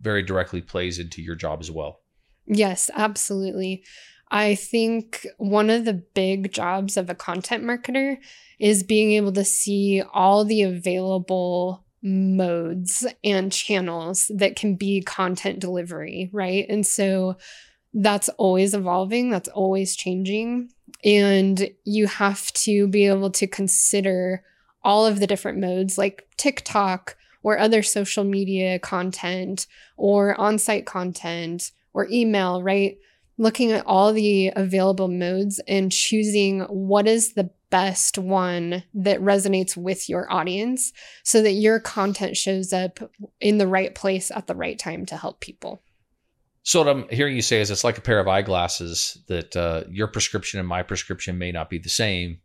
very 0.00 0.22
directly 0.22 0.60
plays 0.60 0.98
into 0.98 1.22
your 1.22 1.36
job 1.36 1.60
as 1.60 1.70
well. 1.70 2.00
Yes, 2.46 2.90
absolutely. 2.94 3.84
I 4.30 4.54
think 4.54 5.26
one 5.38 5.70
of 5.70 5.84
the 5.84 5.94
big 5.94 6.52
jobs 6.52 6.96
of 6.96 7.10
a 7.10 7.14
content 7.14 7.64
marketer 7.64 8.18
is 8.58 8.82
being 8.82 9.12
able 9.12 9.32
to 9.32 9.44
see 9.44 10.02
all 10.12 10.44
the 10.44 10.62
available 10.62 11.84
modes 12.02 13.06
and 13.24 13.52
channels 13.52 14.30
that 14.34 14.56
can 14.56 14.76
be 14.76 15.02
content 15.02 15.58
delivery, 15.58 16.30
right? 16.32 16.66
And 16.68 16.86
so 16.86 17.36
that's 17.92 18.28
always 18.30 18.72
evolving, 18.72 19.30
that's 19.30 19.48
always 19.48 19.96
changing. 19.96 20.70
And 21.04 21.70
you 21.84 22.06
have 22.06 22.52
to 22.52 22.86
be 22.86 23.06
able 23.06 23.30
to 23.32 23.46
consider 23.46 24.44
all 24.82 25.06
of 25.06 25.20
the 25.20 25.26
different 25.26 25.58
modes 25.58 25.98
like 25.98 26.28
TikTok 26.36 27.16
or 27.42 27.58
other 27.58 27.82
social 27.82 28.24
media 28.24 28.78
content 28.78 29.66
or 29.96 30.38
on 30.40 30.58
site 30.58 30.86
content 30.86 31.72
or 31.92 32.06
email, 32.10 32.62
right? 32.62 32.98
Looking 33.40 33.72
at 33.72 33.86
all 33.86 34.12
the 34.12 34.52
available 34.54 35.08
modes 35.08 35.60
and 35.66 35.90
choosing 35.90 36.60
what 36.64 37.08
is 37.08 37.32
the 37.32 37.48
best 37.70 38.18
one 38.18 38.82
that 38.92 39.18
resonates 39.20 39.78
with 39.78 40.10
your 40.10 40.30
audience 40.30 40.92
so 41.22 41.40
that 41.40 41.52
your 41.52 41.80
content 41.80 42.36
shows 42.36 42.74
up 42.74 42.98
in 43.40 43.56
the 43.56 43.66
right 43.66 43.94
place 43.94 44.30
at 44.30 44.46
the 44.46 44.54
right 44.54 44.78
time 44.78 45.06
to 45.06 45.16
help 45.16 45.40
people. 45.40 45.80
So 46.64 46.80
what 46.80 46.88
I'm 46.88 47.08
hearing 47.08 47.34
you 47.34 47.40
say 47.40 47.62
is 47.62 47.70
it's 47.70 47.82
like 47.82 47.96
a 47.96 48.02
pair 48.02 48.20
of 48.20 48.28
eyeglasses 48.28 49.16
that 49.28 49.56
uh, 49.56 49.84
your 49.88 50.08
prescription 50.08 50.60
and 50.60 50.68
my 50.68 50.82
prescription 50.82 51.38
may 51.38 51.50
not 51.50 51.70
be 51.70 51.78
the 51.78 51.88
same, 51.88 52.40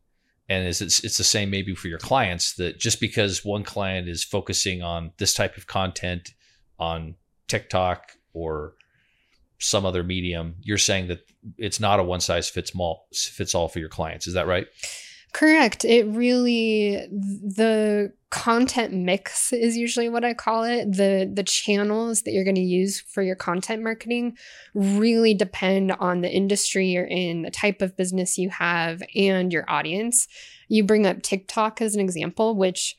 and 0.48 0.66
is 0.66 0.80
it's 0.80 1.04
it's 1.04 1.18
the 1.18 1.25
same 1.25 1.50
maybe 1.50 1.75
for 1.75 1.90
your 1.90 2.00
clients 2.00 2.54
that 2.54 2.80
just 2.80 3.02
because 3.02 3.44
one 3.44 3.64
client 3.64 4.08
is 4.08 4.24
focusing 4.24 4.82
on 4.82 5.12
this 5.18 5.34
type 5.34 5.58
of 5.58 5.68
content 5.68 6.30
on 6.80 7.16
TikTok 7.50 8.14
or 8.32 8.75
some 9.65 9.86
other 9.86 10.03
medium, 10.03 10.55
you're 10.62 10.77
saying 10.77 11.07
that 11.07 11.19
it's 11.57 11.79
not 11.79 12.00
a 12.00 12.03
one 12.03 12.19
size 12.19 12.50
fits 12.50 12.72
all 12.75 13.07
fits 13.13 13.55
all 13.55 13.67
for 13.67 13.79
your 13.79 13.89
clients. 13.89 14.27
Is 14.27 14.34
that 14.36 14.48
right? 14.48 14.67
Correct. 15.34 15.84
It 15.84 16.05
really 16.07 17.07
the 17.12 18.13
content 18.29 18.93
mix 18.93 19.51
is 19.51 19.75
usually 19.75 20.07
what 20.07 20.24
I 20.24 20.34
call 20.34 20.63
it. 20.63 20.93
The 20.93 21.29
the 21.31 21.43
channels 21.43 22.22
that 22.22 22.31
you're 22.31 22.43
going 22.43 22.55
to 22.55 22.62
use 22.62 23.01
for 23.01 23.22
your 23.22 23.36
content 23.36 23.84
marketing 23.84 24.38
really 24.74 25.34
depend 25.34 25.91
on 25.93 26.22
the 26.22 26.31
industry 26.31 26.88
you're 26.88 27.05
in, 27.05 27.41
the 27.41 27.51
type 27.51 27.81
of 27.81 27.98
business 27.98 28.38
you 28.38 28.50
have, 28.50 29.01
and 29.15 29.51
your 29.51 29.65
audience. 29.67 30.27
You 30.67 30.84
bring 30.84 31.05
up 31.05 31.22
TikTok 31.22 31.81
as 31.81 31.95
an 31.95 32.01
example, 32.01 32.55
which 32.55 32.95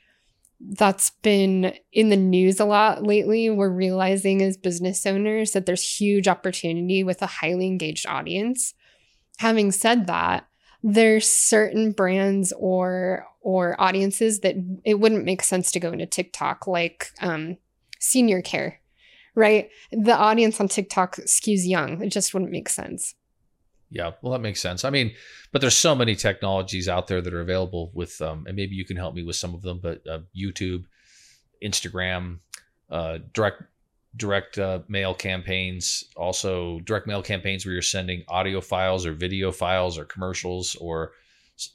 that's 0.60 1.10
been 1.22 1.74
in 1.92 2.08
the 2.08 2.16
news 2.16 2.60
a 2.60 2.64
lot 2.64 3.02
lately. 3.02 3.50
We're 3.50 3.68
realizing 3.68 4.42
as 4.42 4.56
business 4.56 5.04
owners 5.04 5.52
that 5.52 5.66
there's 5.66 6.00
huge 6.00 6.28
opportunity 6.28 7.04
with 7.04 7.20
a 7.22 7.26
highly 7.26 7.66
engaged 7.66 8.06
audience. 8.06 8.74
Having 9.38 9.72
said 9.72 10.06
that, 10.06 10.46
there's 10.82 11.28
certain 11.28 11.92
brands 11.92 12.52
or 12.58 13.26
or 13.40 13.80
audiences 13.80 14.40
that 14.40 14.56
it 14.84 14.98
wouldn't 14.98 15.24
make 15.24 15.42
sense 15.42 15.70
to 15.72 15.80
go 15.80 15.92
into 15.92 16.06
TikTok, 16.06 16.66
like 16.66 17.10
um, 17.20 17.56
senior 18.00 18.42
care, 18.42 18.80
right? 19.34 19.68
The 19.92 20.16
audience 20.16 20.60
on 20.60 20.68
TikTok 20.68 21.16
skews 21.16 21.66
young. 21.66 22.02
It 22.02 22.08
just 22.08 22.34
wouldn't 22.34 22.50
make 22.50 22.68
sense. 22.68 23.14
Yeah, 23.90 24.12
well, 24.20 24.32
that 24.32 24.40
makes 24.40 24.60
sense. 24.60 24.84
I 24.84 24.90
mean, 24.90 25.14
but 25.52 25.60
there's 25.60 25.76
so 25.76 25.94
many 25.94 26.16
technologies 26.16 26.88
out 26.88 27.06
there 27.06 27.20
that 27.20 27.32
are 27.32 27.40
available 27.40 27.90
with, 27.94 28.20
um, 28.20 28.44
and 28.46 28.56
maybe 28.56 28.74
you 28.74 28.84
can 28.84 28.96
help 28.96 29.14
me 29.14 29.22
with 29.22 29.36
some 29.36 29.54
of 29.54 29.62
them. 29.62 29.78
But 29.80 30.06
uh, 30.06 30.20
YouTube, 30.36 30.84
Instagram, 31.62 32.38
uh, 32.90 33.18
direct 33.32 33.62
direct 34.16 34.58
uh, 34.58 34.80
mail 34.88 35.14
campaigns, 35.14 36.04
also 36.16 36.80
direct 36.80 37.06
mail 37.06 37.22
campaigns 37.22 37.66
where 37.66 37.74
you're 37.74 37.82
sending 37.82 38.24
audio 38.28 38.60
files 38.60 39.04
or 39.04 39.12
video 39.12 39.52
files 39.52 39.98
or 39.98 40.04
commercials 40.04 40.74
or 40.76 41.12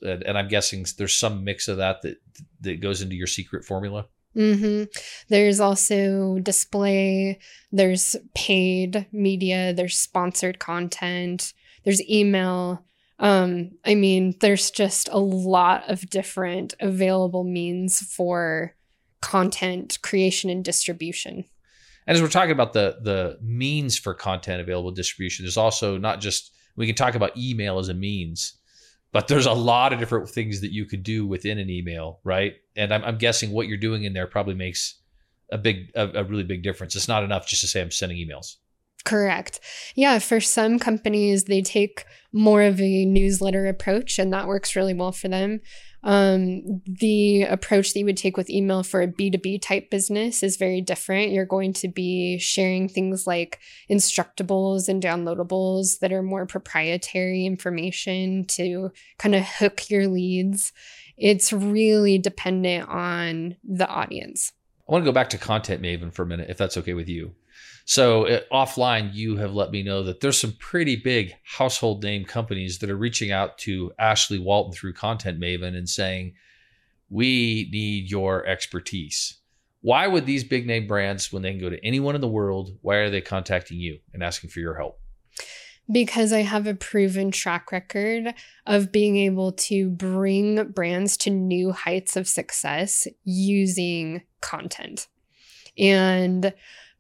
and 0.04 0.38
I'm 0.38 0.48
guessing 0.48 0.86
there's 0.98 1.16
some 1.16 1.44
mix 1.44 1.68
of 1.68 1.78
that 1.78 2.02
that 2.04 2.18
that 2.62 2.82
goes 2.82 3.02
into 3.02 3.16
your 3.16 3.28
secret 3.28 3.66
formula. 3.66 4.06
Mm-hmm. 4.36 4.84
There's 5.28 5.60
also 5.60 6.40
display, 6.40 7.40
there's 7.72 8.16
paid 8.34 9.08
media, 9.12 9.74
there's 9.74 9.98
sponsored 9.98 10.60
content, 10.60 11.54
there's 11.84 12.08
email. 12.10 12.86
Um, 13.20 13.72
I 13.86 13.96
mean, 13.96 14.36
there's 14.40 14.72
just 14.72 15.10
a 15.12 15.20
lot 15.20 15.90
of 15.90 16.10
different 16.10 16.74
available 16.80 17.44
means 17.44 18.00
for 18.00 18.76
content 19.22 20.00
creation 20.02 20.50
and 20.50 20.66
distribution. 20.66 21.46
And 22.08 22.16
as 22.16 22.22
we're 22.22 22.30
talking 22.30 22.52
about 22.52 22.74
the 22.74 22.98
the 23.02 23.38
means 23.42 23.98
for 23.98 24.14
content 24.14 24.60
available 24.60 24.92
distribution, 24.92 25.46
there's 25.46 25.58
also 25.58 25.98
not 25.98 26.20
just 26.20 26.52
we 26.76 26.88
can 26.88 26.96
talk 26.96 27.16
about 27.16 27.38
email 27.38 27.80
as 27.80 27.90
a 27.90 27.94
means, 27.94 28.58
but 29.12 29.28
there's 29.28 29.46
a 29.46 29.54
lot 29.54 29.94
of 29.94 30.00
different 30.00 30.30
things 30.30 30.62
that 30.62 30.72
you 30.72 30.86
could 30.86 31.04
do 31.04 31.28
within 31.28 31.60
an 31.60 31.70
email, 31.70 32.20
right? 32.24 32.56
And 32.76 32.94
I'm, 32.94 33.04
I'm 33.04 33.18
guessing 33.18 33.52
what 33.52 33.68
you're 33.68 33.78
doing 33.78 34.04
in 34.04 34.14
there 34.14 34.26
probably 34.26 34.56
makes 34.56 35.00
a 35.52 35.58
big 35.58 35.92
a, 35.96 36.22
a 36.22 36.24
really 36.24 36.44
big 36.44 36.64
difference. 36.64 36.96
It's 36.96 37.08
not 37.08 37.24
enough 37.24 37.48
just 37.48 37.62
to 37.62 37.68
say 37.68 37.82
I'm 37.82 37.92
sending 37.92 38.18
emails. 38.18 38.56
Correct. 39.04 39.60
Yeah, 39.96 40.20
for 40.20 40.40
some 40.40 40.78
companies, 40.78 41.46
they 41.46 41.62
take 41.62 42.06
more 42.32 42.62
of 42.62 42.80
a 42.80 43.06
newsletter 43.06 43.68
approach, 43.68 44.20
and 44.20 44.32
that 44.32 44.48
works 44.48 44.76
really 44.76 44.94
well 44.94 45.12
for 45.12 45.28
them. 45.28 45.62
Um, 46.04 46.82
the 46.86 47.44
approach 47.44 47.94
that 47.94 48.00
you 48.00 48.06
would 48.06 48.18
take 48.18 48.38
with 48.38 48.50
email 48.50 48.84
for 48.84 49.02
a 49.02 49.08
B2B 49.08 49.62
type 49.62 49.90
business 49.90 50.42
is 50.42 50.58
very 50.58 50.82
different. 50.82 51.32
You're 51.32 51.46
going 51.46 51.74
to 51.74 51.88
be 51.88 52.40
sharing 52.40 52.88
things 52.88 53.28
like 53.28 53.60
instructables 53.90 54.88
and 54.88 55.02
downloadables 55.02 56.00
that 56.00 56.12
are 56.12 56.24
more 56.24 56.46
proprietary 56.46 57.46
information 57.46 58.46
to 58.46 58.92
kind 59.20 59.36
of 59.36 59.44
hook 59.44 59.90
your 59.90 60.08
leads. 60.08 60.74
It's 61.18 61.54
really 61.54 62.18
dependent 62.18 62.90
on 62.90 63.58
the 63.64 63.88
audience. 63.88 64.54
I 64.90 64.92
want 64.92 65.04
to 65.04 65.10
go 65.10 65.14
back 65.14 65.30
to 65.30 65.38
Content 65.38 65.82
Maven 65.82 66.12
for 66.12 66.24
a 66.24 66.28
minute, 66.28 66.50
if 66.50 66.58
that's 66.58 66.78
okay 66.78 66.94
with 66.94 67.08
you. 67.08 67.36
So 67.86 68.28
uh, 68.28 68.42
offline, 68.52 69.14
you 69.14 69.38
have 69.38 69.54
let 69.54 69.72
me 69.72 69.84
know 69.84 70.04
that 70.04 70.22
there's 70.22 70.40
some 70.40 70.54
pretty 70.60 70.96
big 70.96 71.34
household 71.44 72.04
name 72.04 72.26
companies 72.26 72.80
that 72.80 72.90
are 72.90 72.98
reaching 72.98 73.32
out 73.32 73.58
to 73.60 73.92
Ashley 74.00 74.40
Walton 74.40 74.74
through 74.74 74.94
Content 74.94 75.40
Maven 75.40 75.76
and 75.76 75.90
saying, 75.90 76.34
"We 77.10 77.70
need 77.72 78.10
your 78.10 78.46
expertise." 78.46 79.38
Why 79.82 80.06
would 80.06 80.28
these 80.28 80.44
big 80.44 80.68
name 80.68 80.86
brands, 80.86 81.34
when 81.34 81.42
they 81.42 81.52
can 81.52 81.60
go 81.60 81.70
to 81.70 81.84
anyone 81.84 82.14
in 82.14 82.22
the 82.22 82.28
world, 82.28 82.78
why 82.82 82.98
are 82.98 83.10
they 83.10 83.22
contacting 83.22 83.80
you 83.80 84.00
and 84.14 84.22
asking 84.22 84.52
for 84.52 84.60
your 84.60 84.76
help? 84.76 85.00
Because 85.92 86.32
I 86.32 86.42
have 86.42 86.68
a 86.68 86.76
proven 86.76 87.32
track 87.32 87.72
record 87.72 88.36
of 88.68 88.92
being 88.92 89.18
able 89.18 89.52
to 89.54 89.90
bring 89.90 90.72
brands 90.72 91.18
to 91.18 91.32
new 91.32 91.72
heights 91.72 92.16
of 92.16 92.28
success 92.28 93.08
using 93.24 94.22
content. 94.40 95.08
And 95.80 96.54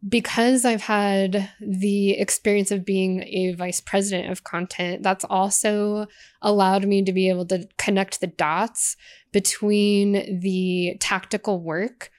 because 0.08 0.66
I've 0.66 0.82
had 0.82 1.50
the 1.60 2.12
experience 2.12 2.72
of 2.72 2.86
being 2.86 3.24
a 3.24 3.54
vice 3.54 3.80
president 3.80 4.32
of 4.32 4.44
content, 4.44 5.04
that's 5.04 5.26
also 5.26 6.08
allowed 6.42 6.86
me 6.86 7.04
to 7.04 7.14
be 7.14 7.30
able 7.30 7.46
to 7.48 7.68
connect 7.78 8.20
the 8.20 8.28
dots 8.28 8.98
between 9.32 10.40
the 10.42 10.98
tactical 11.00 11.62
work 11.62 12.10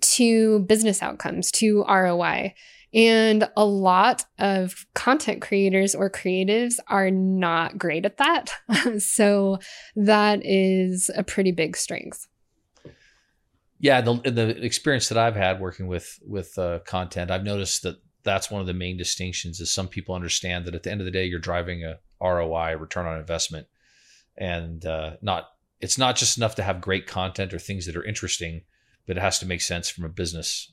to 0.00 0.60
business 0.60 1.02
outcomes, 1.02 1.50
to 1.52 1.84
ROI. 1.88 2.54
And 2.94 3.48
a 3.56 3.64
lot 3.64 4.24
of 4.38 4.86
content 4.94 5.42
creators 5.42 5.94
or 5.94 6.08
creatives 6.08 6.74
are 6.86 7.10
not 7.10 7.76
great 7.76 8.06
at 8.06 8.18
that. 8.18 8.52
so 8.98 9.58
that 9.96 10.40
is 10.44 11.10
a 11.14 11.24
pretty 11.24 11.50
big 11.50 11.76
strength 11.76 12.28
yeah, 13.78 14.00
the 14.00 14.14
the 14.24 14.64
experience 14.64 15.08
that 15.08 15.18
I've 15.18 15.36
had 15.36 15.60
working 15.60 15.86
with 15.86 16.18
with 16.26 16.56
uh, 16.58 16.80
content, 16.80 17.30
I've 17.30 17.44
noticed 17.44 17.82
that 17.82 17.96
that's 18.22 18.50
one 18.50 18.60
of 18.60 18.66
the 18.66 18.74
main 18.74 18.96
distinctions. 18.96 19.60
Is 19.60 19.70
some 19.70 19.88
people 19.88 20.14
understand 20.14 20.64
that 20.64 20.74
at 20.74 20.82
the 20.82 20.90
end 20.90 21.00
of 21.00 21.04
the 21.04 21.10
day, 21.10 21.26
you're 21.26 21.38
driving 21.38 21.84
a 21.84 21.98
ROI, 22.20 22.76
return 22.76 23.06
on 23.06 23.18
investment, 23.18 23.66
and 24.36 24.84
uh, 24.86 25.16
not 25.20 25.48
it's 25.80 25.98
not 25.98 26.16
just 26.16 26.38
enough 26.38 26.54
to 26.54 26.62
have 26.62 26.80
great 26.80 27.06
content 27.06 27.52
or 27.52 27.58
things 27.58 27.86
that 27.86 27.96
are 27.96 28.04
interesting, 28.04 28.62
but 29.06 29.18
it 29.18 29.20
has 29.20 29.38
to 29.40 29.46
make 29.46 29.60
sense 29.60 29.90
from 29.90 30.04
a 30.04 30.08
business 30.08 30.72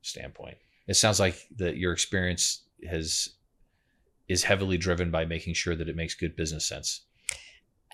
standpoint. 0.00 0.56
It 0.86 0.94
sounds 0.94 1.20
like 1.20 1.36
that 1.56 1.76
your 1.76 1.92
experience 1.92 2.64
has 2.88 3.28
is 4.28 4.44
heavily 4.44 4.78
driven 4.78 5.10
by 5.10 5.26
making 5.26 5.54
sure 5.54 5.76
that 5.76 5.88
it 5.88 5.96
makes 5.96 6.14
good 6.14 6.36
business 6.36 6.66
sense 6.66 7.02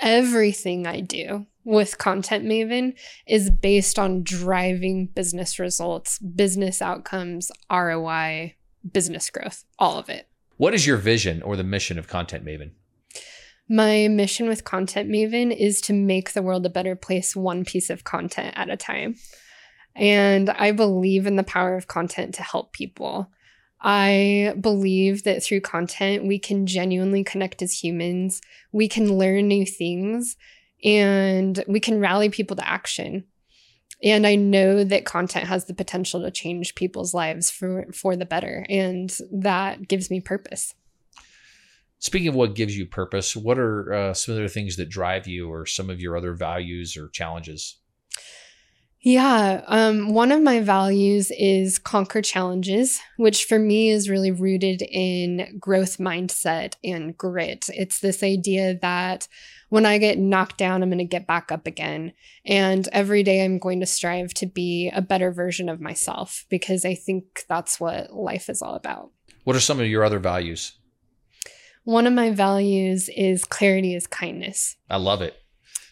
everything 0.00 0.87
I 0.87 1.00
do 1.00 1.47
with 1.65 1.99
Content 1.99 2.45
Maven 2.45 2.95
is 3.26 3.50
based 3.50 3.99
on 3.99 4.23
driving 4.23 5.07
business 5.07 5.59
results, 5.59 6.19
business 6.19 6.81
outcomes, 6.81 7.50
ROI, 7.71 8.55
business 8.93 9.31
growth, 9.31 9.65
all 9.79 9.99
of 9.99 10.09
it. 10.09 10.29
What 10.57 10.75
is 10.75 10.87
your 10.87 10.97
vision 10.97 11.43
or 11.43 11.57
the 11.57 11.65
mission 11.65 11.99
of 11.99 12.09
Content 12.09 12.45
Maven? 12.45 12.71
My 13.69 14.07
mission 14.07 14.49
with 14.49 14.65
Content 14.65 15.11
Maven 15.11 15.55
is 15.55 15.81
to 15.83 15.93
make 15.93 16.33
the 16.33 16.43
world 16.43 16.65
a 16.65 16.71
better 16.71 16.95
place 16.95 17.35
one 17.35 17.65
piece 17.65 17.91
of 17.91 18.05
content 18.05 18.55
at 18.57 18.71
a 18.71 18.76
time. 18.76 19.17
And 19.97 20.50
I 20.50 20.71
believe 20.73 21.26
in 21.26 21.37
the 21.37 21.43
power 21.43 21.75
of 21.76 21.88
content 21.88 22.35
to 22.37 22.43
help 22.43 22.73
people. 22.73 23.31
I 23.80 24.54
believe 24.61 25.25
that 25.25 25.42
through 25.42 25.61
content, 25.61 26.25
we 26.25 26.38
can 26.38 26.66
genuinely 26.66 27.23
connect 27.23 27.62
as 27.62 27.83
humans. 27.85 28.40
We 28.73 28.88
can 28.88 29.16
learn 29.18 29.49
new 29.49 29.66
things 29.66 30.37
and 30.83 31.62
we 31.68 31.80
can 31.80 32.00
rally 32.00 32.28
people 32.28 32.56
to 32.56 32.68
action. 32.68 33.25
And 34.02 34.26
I 34.26 34.35
know 34.35 34.85
that 34.85 35.04
content 35.04 35.47
has 35.47 35.64
the 35.64 35.75
potential 35.75 36.21
to 36.23 36.30
change 36.30 36.75
people's 36.75 37.14
lives 37.14 37.50
for, 37.50 37.87
for 37.92 38.16
the 38.16 38.26
better. 38.26 38.66
And 38.68 39.14
that 39.33 39.88
gives 39.88 40.11
me 40.11 40.21
purpose. 40.21 40.75
Speaking 41.99 42.28
of 42.28 42.35
what 42.35 42.54
gives 42.54 42.76
you 42.76 42.87
purpose, 42.87 43.35
what 43.35 43.59
are 43.59 43.92
uh, 43.92 44.14
some 44.14 44.35
of 44.35 44.40
the 44.42 44.49
things 44.49 44.76
that 44.76 44.90
drive 44.90 45.26
you 45.26 45.50
or 45.50 45.64
some 45.64 45.88
of 45.88 45.99
your 45.99 46.16
other 46.16 46.35
values 46.35 46.97
or 46.97 47.09
challenges? 47.09 47.78
Yeah. 49.07 49.63
Um, 49.69 50.15
one 50.15 50.33
of 50.33 50.43
my 50.43 50.59
values 50.59 51.31
is 51.39 51.79
conquer 51.79 52.21
challenges, 52.21 52.99
which 53.19 53.45
for 53.45 53.57
me 53.57 53.91
is 53.91 54.11
really 54.11 54.33
rooted 54.33 54.83
in 54.83 55.59
growth 55.61 55.99
mindset 55.99 56.75
and 56.83 57.17
grit. 57.17 57.67
It's 57.73 58.01
this 58.01 58.25
idea 58.25 58.77
that 58.83 59.29
when 59.69 59.87
I 59.87 59.99
get 59.99 60.19
knocked 60.19 60.59
down, 60.59 60.83
I'm 60.83 60.89
going 60.89 60.99
to 60.99 61.05
get 61.05 61.25
back 61.25 61.53
up 61.53 61.69
again. 61.69 62.15
And 62.45 62.89
every 62.91 63.23
day 63.23 63.45
I'm 63.45 63.61
going 63.61 63.79
to 63.79 63.87
strive 63.87 64.35
to 64.35 64.47
be 64.47 64.91
a 64.93 65.03
better 65.03 65.31
version 65.31 65.69
of 65.69 65.81
myself 65.81 66.45
because 66.49 66.85
I 66.85 66.97
think 66.97 67.45
that's 67.49 67.79
what 67.79 68.13
life 68.13 68.51
is 68.51 68.61
all 68.61 68.75
about. 68.75 69.13
What 69.45 69.55
are 69.55 69.61
some 69.61 69.79
of 69.79 69.87
your 69.87 70.03
other 70.03 70.19
values? 70.19 70.73
One 71.85 72.09
of 72.09 72.13
my 72.13 72.31
values 72.33 73.09
is 73.17 73.45
clarity 73.45 73.95
is 73.95 74.09
kindness. 74.09 74.75
I 74.91 74.97
love 74.97 75.23
it. 75.23 75.37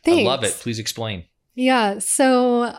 Thanks. 0.03 0.23
I 0.23 0.25
love 0.25 0.43
it. 0.43 0.55
Please 0.55 0.81
explain. 0.81 1.27
Yeah. 1.55 2.01
So 2.01 2.75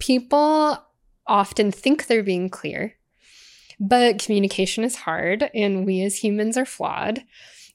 people 0.00 0.82
often 1.26 1.70
think 1.70 2.06
they're 2.06 2.22
being 2.24 2.50
clear, 2.50 2.94
but 3.78 4.18
communication 4.18 4.82
is 4.82 4.96
hard 4.96 5.48
and 5.54 5.86
we 5.86 6.02
as 6.02 6.16
humans 6.16 6.56
are 6.56 6.66
flawed. 6.66 7.22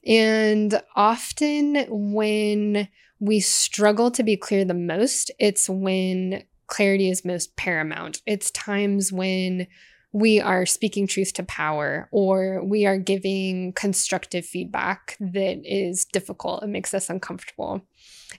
And 0.06 0.80
often 0.94 1.86
when 1.88 2.88
we 3.18 3.40
struggle 3.40 4.10
to 4.10 4.22
be 4.22 4.36
clear 4.36 4.64
the 4.64 4.74
most, 4.74 5.30
it's 5.38 5.68
when 5.68 6.44
clarity 6.66 7.08
is 7.08 7.24
most 7.24 7.56
paramount. 7.56 8.20
It's 8.26 8.50
times 8.50 9.12
when 9.12 9.66
we 10.12 10.40
are 10.40 10.64
speaking 10.64 11.06
truth 11.06 11.32
to 11.34 11.42
power 11.42 12.08
or 12.10 12.64
we 12.64 12.86
are 12.86 12.98
giving 12.98 13.72
constructive 13.74 14.46
feedback 14.46 15.16
that 15.20 15.60
is 15.64 16.04
difficult 16.06 16.62
and 16.62 16.72
makes 16.72 16.94
us 16.94 17.10
uncomfortable. 17.10 17.82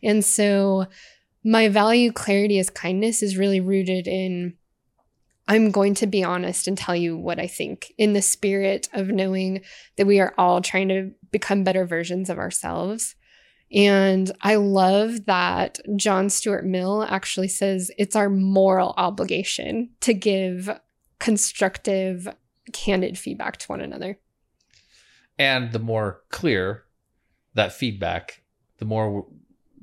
And 0.01 0.24
so, 0.24 0.88
my 1.44 1.70
value, 1.70 2.12
clarity 2.12 2.60
as 2.60 2.70
kindness, 2.70 3.24
is 3.24 3.38
really 3.38 3.60
rooted 3.60 4.08
in 4.08 4.56
I'm 5.48 5.72
going 5.72 5.94
to 5.96 6.08
be 6.08 6.24
honest 6.24 6.67
and 6.67 6.77
tell 6.77 6.96
you 6.96 7.17
what 7.17 7.39
I 7.39 7.48
think 7.48 7.94
in 7.98 8.13
the 8.13 8.22
spirit 8.22 8.89
of 8.91 9.08
knowing 9.08 9.62
that 9.96 10.06
we 10.06 10.20
are 10.20 10.34
all 10.38 10.62
trying 10.62 10.89
to 10.89 11.12
become 11.32 11.63
better 11.63 11.86
versions 11.86 12.29
of 12.29 12.38
ourselves. 12.38 13.15
And 13.72 14.29
I 14.41 14.56
love 14.56 15.25
that 15.25 15.79
John 15.96 16.29
Stuart 16.29 16.65
Mill 16.65 17.03
actually 17.03 17.48
says 17.48 17.91
it's 17.98 18.15
our 18.15 18.29
moral 18.29 18.94
obligation 18.98 19.91
to 20.01 20.13
give 20.13 20.70
constructive, 21.20 22.27
candid 22.74 23.17
feedback 23.17 23.58
to 23.58 23.67
one 23.67 23.82
another. 23.82 24.20
And 25.39 25.72
the 25.72 25.79
more 25.79 26.22
clear 26.29 26.84
that 27.53 27.74
feedback, 27.74 28.41
the 28.79 28.86
more 28.86 29.25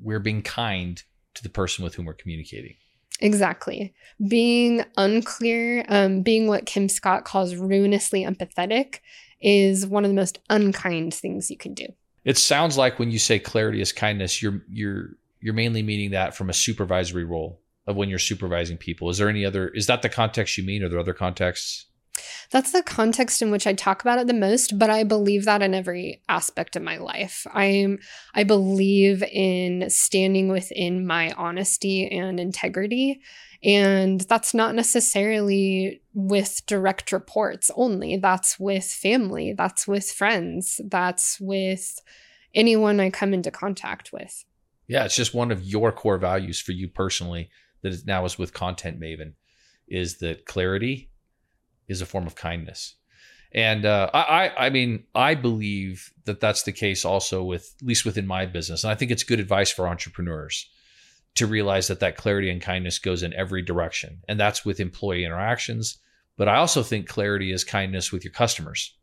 we're 0.02 0.20
being 0.20 0.42
kind 0.42 1.02
to 1.35 1.43
the 1.43 1.49
person 1.49 1.85
with 1.85 1.95
whom 1.95 2.07
we're 2.07 2.14
communicating. 2.14 2.76
Exactly. 3.21 3.95
Being 4.29 4.85
unclear, 4.97 5.85
um, 5.88 6.23
being 6.23 6.47
what 6.47 6.67
Kim 6.67 6.88
Scott 6.88 7.25
calls 7.25 7.55
ruinously 7.55 8.25
empathetic, 8.25 8.99
is 9.41 9.87
one 9.87 10.05
of 10.05 10.11
the 10.11 10.17
most 10.17 10.38
unkind 10.50 11.14
things 11.14 11.50
you 11.50 11.57
can 11.57 11.75
do. 11.75 11.87
It 12.25 12.38
sounds 12.38 12.79
like 12.79 12.99
when 12.99 13.11
you 13.11 13.19
say 13.19 13.38
clarity 13.38 13.81
is 13.81 13.93
kindness, 13.93 14.43
you're 14.43 14.62
you're 14.71 15.11
you're 15.41 15.55
mainly 15.55 15.83
meaning 15.83 16.12
that 16.12 16.35
from 16.35 16.49
a 16.49 16.55
supervisory 16.55 17.25
role 17.25 17.61
of 17.87 17.97
when 17.97 18.09
you're 18.09 18.19
supervising 18.19 18.79
people. 18.79 19.11
Is 19.11 19.19
there 19.19 19.29
any 19.29 19.45
other 19.45 19.69
is 19.69 19.87
that 19.87 20.03
the 20.03 20.09
context 20.09 20.57
you 20.57 20.64
mean 20.64 20.83
or 20.83 20.87
are 20.87 20.88
there 20.88 20.99
other 20.99 21.12
contexts? 21.12 21.87
That's 22.54 22.70
the 22.70 22.84
context 22.84 23.42
in 23.42 23.50
which 23.50 23.66
I 23.66 23.73
talk 23.73 24.02
about 24.02 24.20
it 24.20 24.28
the 24.28 24.32
most, 24.32 24.78
but 24.78 24.88
I 24.88 25.02
believe 25.02 25.44
that 25.44 25.61
in 25.61 25.75
every 25.75 26.23
aspect 26.28 26.76
of 26.76 26.84
my 26.84 26.99
life. 26.99 27.44
I'm 27.52 27.99
I 28.32 28.44
believe 28.44 29.25
in 29.25 29.90
standing 29.90 30.46
within 30.46 31.04
my 31.04 31.32
honesty 31.32 32.08
and 32.08 32.38
integrity. 32.38 33.20
And 33.64 34.20
that's 34.20 34.54
not 34.54 34.76
necessarily 34.76 36.00
with 36.12 36.62
direct 36.66 37.11
reports 37.11 37.73
only. 37.75 38.18
That's 38.18 38.61
with 38.61 38.84
family, 38.84 39.52
that's 39.52 39.88
with 39.88 40.08
friends, 40.08 40.80
that's 40.88 41.40
with 41.40 41.99
anyone 42.54 43.00
I 43.00 43.11
come 43.11 43.34
into 43.34 43.50
contact 43.50 44.12
with. 44.12 44.44
Yeah, 44.87 45.04
it's 45.04 45.16
just 45.16 45.34
one 45.34 45.50
of 45.50 45.64
your 45.64 45.90
core 45.90 46.18
values 46.18 46.61
for 46.61 46.70
you 46.70 46.87
personally 46.87 47.50
that 47.82 47.92
is 47.92 48.06
now 48.06 48.25
is 48.25 48.38
with 48.38 48.54
Content 48.54 49.00
Maven 49.00 49.32
is 49.88 50.18
that 50.18 50.46
clarity 50.46 51.11
is 51.88 52.00
a 52.00 52.07
form 52.07 52.26
of 52.26 52.35
kindness. 52.35 52.97
And 53.53 53.87
uh, 53.87 54.11
I, 54.12 54.50
I 54.67 54.71
mean, 54.71 55.05
I 55.14 55.37
believe 55.37 56.12
that 56.25 56.41
that's 56.41 56.64
the 56.64 56.73
case 56.73 57.05
also 57.05 57.45
with, 57.45 57.75
at 57.81 57.87
least 57.87 58.05
within 58.05 58.26
my 58.26 58.47
business. 58.47 58.83
And 58.83 58.91
I 58.91 58.97
think 58.97 59.12
it's 59.12 59.23
good 59.23 59.38
advice 59.38 59.71
for 59.71 59.87
entrepreneurs 59.87 60.69
to 61.37 61.47
realize 61.47 61.87
that 61.87 62.00
that 62.00 62.17
clarity 62.17 62.50
and 62.50 62.61
kindness 62.61 62.99
goes 62.99 63.23
in 63.23 63.32
every 63.35 63.63
direction. 63.63 64.21
And 64.28 64.41
that's 64.41 64.65
with 64.65 64.80
employee 64.80 65.25
interactions. 65.25 65.99
But 66.37 66.49
I 66.49 66.56
also 66.56 66.82
think 66.82 67.08
clarity 67.08 67.52
is 67.52 67.63
kindness 67.63 68.11
with 68.11 68.25
your 68.25 68.32
customers. 68.32 68.97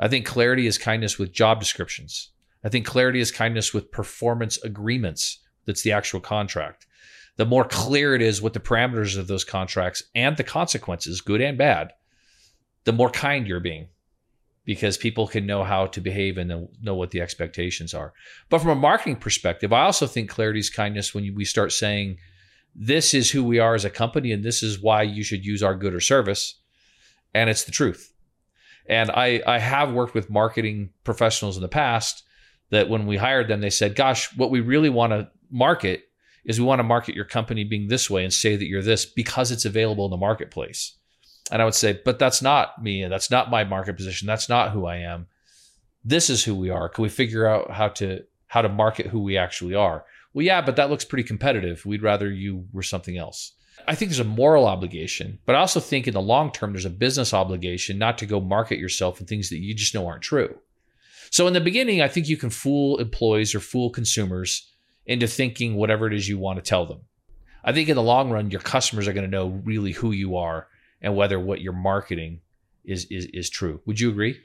I 0.00 0.08
think 0.08 0.26
clarity 0.26 0.66
is 0.66 0.76
kindness 0.76 1.18
with 1.18 1.32
job 1.32 1.60
descriptions. 1.60 2.30
I 2.64 2.68
think 2.68 2.86
clarity 2.86 3.20
is 3.20 3.30
kindness 3.30 3.72
with 3.72 3.92
performance 3.92 4.58
agreements. 4.64 5.38
That's 5.66 5.82
the 5.82 5.92
actual 5.92 6.20
contract. 6.20 6.86
The 7.36 7.46
more 7.46 7.64
clear 7.64 8.14
it 8.14 8.22
is 8.22 8.42
what 8.42 8.54
the 8.54 8.60
parameters 8.60 9.16
of 9.16 9.28
those 9.28 9.44
contracts 9.44 10.02
and 10.14 10.36
the 10.36 10.44
consequences, 10.44 11.20
good 11.20 11.40
and 11.40 11.58
bad, 11.58 11.92
the 12.84 12.92
more 12.92 13.10
kind 13.10 13.46
you're 13.46 13.60
being 13.60 13.88
because 14.64 14.96
people 14.96 15.26
can 15.26 15.46
know 15.46 15.62
how 15.62 15.86
to 15.86 16.00
behave 16.00 16.38
and 16.38 16.68
know 16.82 16.94
what 16.94 17.10
the 17.10 17.20
expectations 17.20 17.92
are. 17.92 18.14
But 18.48 18.60
from 18.60 18.70
a 18.70 18.74
marketing 18.74 19.16
perspective, 19.16 19.72
I 19.72 19.82
also 19.82 20.06
think 20.06 20.30
clarity 20.30 20.60
is 20.60 20.70
kindness 20.70 21.14
when 21.14 21.34
we 21.34 21.44
start 21.44 21.72
saying, 21.72 22.18
this 22.74 23.14
is 23.14 23.30
who 23.30 23.44
we 23.44 23.58
are 23.58 23.74
as 23.74 23.84
a 23.84 23.90
company 23.90 24.32
and 24.32 24.42
this 24.42 24.62
is 24.62 24.80
why 24.80 25.02
you 25.02 25.22
should 25.22 25.44
use 25.44 25.62
our 25.62 25.74
good 25.74 25.94
or 25.94 26.00
service. 26.00 26.58
And 27.34 27.50
it's 27.50 27.64
the 27.64 27.72
truth. 27.72 28.12
And 28.86 29.10
I, 29.10 29.42
I 29.46 29.58
have 29.58 29.92
worked 29.92 30.14
with 30.14 30.30
marketing 30.30 30.90
professionals 31.04 31.56
in 31.56 31.62
the 31.62 31.68
past 31.68 32.24
that 32.70 32.88
when 32.88 33.06
we 33.06 33.16
hired 33.16 33.48
them, 33.48 33.60
they 33.60 33.70
said, 33.70 33.94
gosh, 33.94 34.34
what 34.36 34.50
we 34.50 34.60
really 34.60 34.90
want 34.90 35.12
to 35.12 35.30
market 35.50 36.04
is 36.44 36.60
we 36.60 36.66
want 36.66 36.78
to 36.80 36.84
market 36.84 37.14
your 37.14 37.24
company 37.24 37.64
being 37.64 37.88
this 37.88 38.10
way 38.10 38.24
and 38.24 38.32
say 38.32 38.56
that 38.56 38.66
you're 38.66 38.82
this 38.82 39.06
because 39.06 39.50
it's 39.50 39.64
available 39.64 40.04
in 40.04 40.10
the 40.10 40.16
marketplace. 40.16 40.96
And 41.50 41.60
I 41.60 41.64
would 41.64 41.74
say, 41.74 42.00
but 42.04 42.18
that's 42.18 42.40
not 42.40 42.82
me. 42.82 43.02
And 43.02 43.12
that's 43.12 43.30
not 43.30 43.50
my 43.50 43.64
market 43.64 43.96
position. 43.96 44.26
That's 44.26 44.48
not 44.48 44.70
who 44.70 44.86
I 44.86 44.96
am. 44.96 45.26
This 46.04 46.30
is 46.30 46.44
who 46.44 46.54
we 46.54 46.70
are. 46.70 46.88
Can 46.88 47.02
we 47.02 47.08
figure 47.08 47.46
out 47.46 47.70
how 47.70 47.88
to 47.88 48.24
how 48.48 48.62
to 48.62 48.68
market 48.68 49.06
who 49.06 49.22
we 49.22 49.36
actually 49.36 49.74
are? 49.74 50.04
Well, 50.32 50.44
yeah, 50.44 50.60
but 50.60 50.76
that 50.76 50.90
looks 50.90 51.04
pretty 51.04 51.24
competitive. 51.24 51.84
We'd 51.86 52.02
rather 52.02 52.30
you 52.30 52.66
were 52.72 52.82
something 52.82 53.16
else. 53.16 53.52
I 53.86 53.94
think 53.94 54.10
there's 54.10 54.20
a 54.20 54.24
moral 54.24 54.66
obligation, 54.66 55.38
but 55.46 55.54
I 55.54 55.58
also 55.58 55.80
think 55.80 56.06
in 56.06 56.14
the 56.14 56.20
long 56.20 56.50
term, 56.52 56.72
there's 56.72 56.84
a 56.84 56.90
business 56.90 57.34
obligation 57.34 57.98
not 57.98 58.18
to 58.18 58.26
go 58.26 58.40
market 58.40 58.78
yourself 58.78 59.20
in 59.20 59.26
things 59.26 59.50
that 59.50 59.58
you 59.58 59.74
just 59.74 59.94
know 59.94 60.06
aren't 60.06 60.22
true. 60.22 60.58
So 61.30 61.46
in 61.46 61.52
the 61.52 61.60
beginning, 61.60 62.00
I 62.00 62.08
think 62.08 62.28
you 62.28 62.36
can 62.36 62.50
fool 62.50 62.98
employees 62.98 63.54
or 63.54 63.60
fool 63.60 63.90
consumers 63.90 64.70
into 65.06 65.26
thinking 65.26 65.74
whatever 65.74 66.06
it 66.06 66.14
is 66.14 66.28
you 66.28 66.38
want 66.38 66.58
to 66.58 66.68
tell 66.68 66.86
them. 66.86 67.00
I 67.64 67.72
think 67.72 67.88
in 67.88 67.96
the 67.96 68.02
long 68.02 68.30
run, 68.30 68.50
your 68.50 68.60
customers 68.60 69.08
are 69.08 69.12
going 69.12 69.28
to 69.28 69.36
know 69.36 69.48
really 69.64 69.92
who 69.92 70.12
you 70.12 70.36
are 70.36 70.68
and 71.04 71.14
whether 71.14 71.38
what 71.38 71.60
you're 71.60 71.72
marketing 71.72 72.40
is 72.84 73.04
is 73.10 73.26
is 73.26 73.48
true. 73.48 73.80
Would 73.86 74.00
you 74.00 74.10
agree? 74.10 74.40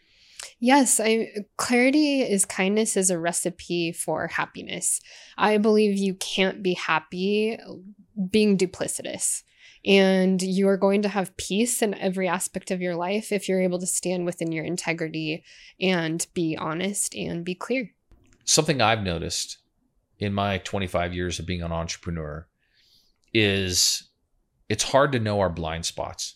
Yes, 0.59 0.99
I 0.99 1.29
clarity 1.57 2.21
is 2.21 2.45
kindness 2.45 2.95
is 2.95 3.09
a 3.09 3.17
recipe 3.17 3.93
for 3.93 4.27
happiness. 4.27 4.99
I 5.37 5.57
believe 5.57 5.97
you 5.97 6.13
can't 6.15 6.61
be 6.61 6.73
happy 6.73 7.57
being 8.29 8.57
duplicitous. 8.57 9.43
And 9.85 10.41
you 10.41 10.67
are 10.67 10.75
going 10.75 11.03
to 11.03 11.07
have 11.07 11.37
peace 11.37 11.81
in 11.81 11.93
every 11.93 12.27
aspect 12.27 12.69
of 12.69 12.81
your 12.81 12.95
life 12.95 13.31
if 13.31 13.47
you're 13.47 13.61
able 13.61 13.79
to 13.79 13.87
stand 13.87 14.25
within 14.25 14.51
your 14.51 14.65
integrity 14.65 15.45
and 15.79 16.27
be 16.33 16.57
honest 16.57 17.15
and 17.15 17.45
be 17.45 17.55
clear. 17.55 17.91
Something 18.43 18.81
I've 18.81 19.03
noticed 19.03 19.59
in 20.17 20.33
my 20.33 20.57
25 20.57 21.13
years 21.13 21.39
of 21.39 21.45
being 21.45 21.61
an 21.61 21.71
entrepreneur 21.71 22.45
is 23.33 24.09
it's 24.67 24.83
hard 24.83 25.13
to 25.13 25.19
know 25.19 25.39
our 25.39 25.49
blind 25.49 25.85
spots 25.85 26.35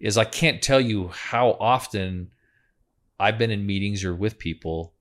is 0.00 0.18
I 0.18 0.24
can't 0.24 0.62
tell 0.62 0.80
you 0.80 1.08
how 1.08 1.56
often 1.60 2.30
I've 3.18 3.38
been 3.38 3.50
in 3.50 3.66
meetings 3.66 4.04
or 4.04 4.14
with 4.14 4.38
people 4.38 4.94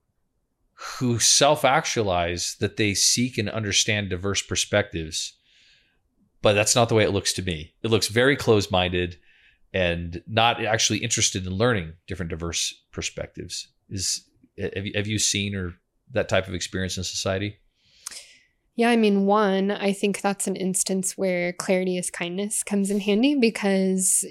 who 0.73 1.19
self 1.19 1.65
actualize 1.65 2.55
that 2.59 2.77
they 2.77 2.93
seek 2.93 3.37
and 3.37 3.49
understand 3.49 4.09
diverse 4.09 4.41
perspectives, 4.41 5.33
but 6.41 6.53
that's 6.53 6.75
not 6.75 6.89
the 6.89 6.95
way 6.95 7.03
it 7.03 7.11
looks 7.11 7.33
to 7.33 7.41
me. 7.41 7.73
It 7.83 7.91
looks 7.91 8.07
very 8.07 8.35
closed 8.35 8.71
minded 8.71 9.17
and 9.73 10.21
not 10.27 10.63
actually 10.63 10.99
interested 10.99 11.45
in 11.45 11.53
learning 11.53 11.93
different 12.07 12.29
diverse 12.29 12.73
perspectives. 12.91 13.67
Is 13.89 14.23
have 14.57 14.85
you, 14.85 14.91
have 14.95 15.07
you 15.07 15.19
seen 15.19 15.55
or 15.55 15.73
that 16.11 16.29
type 16.29 16.47
of 16.47 16.53
experience 16.53 16.97
in 16.97 17.03
society? 17.03 17.57
Yeah, 18.75 18.89
I 18.89 18.95
mean, 18.95 19.25
one, 19.25 19.69
I 19.69 19.93
think 19.93 20.21
that's 20.21 20.47
an 20.47 20.55
instance 20.55 21.15
where 21.15 21.53
clarity 21.53 21.97
is 21.97 22.09
kindness 22.09 22.63
comes 22.63 22.89
in 22.89 22.99
handy 22.99 23.35
because 23.35 24.25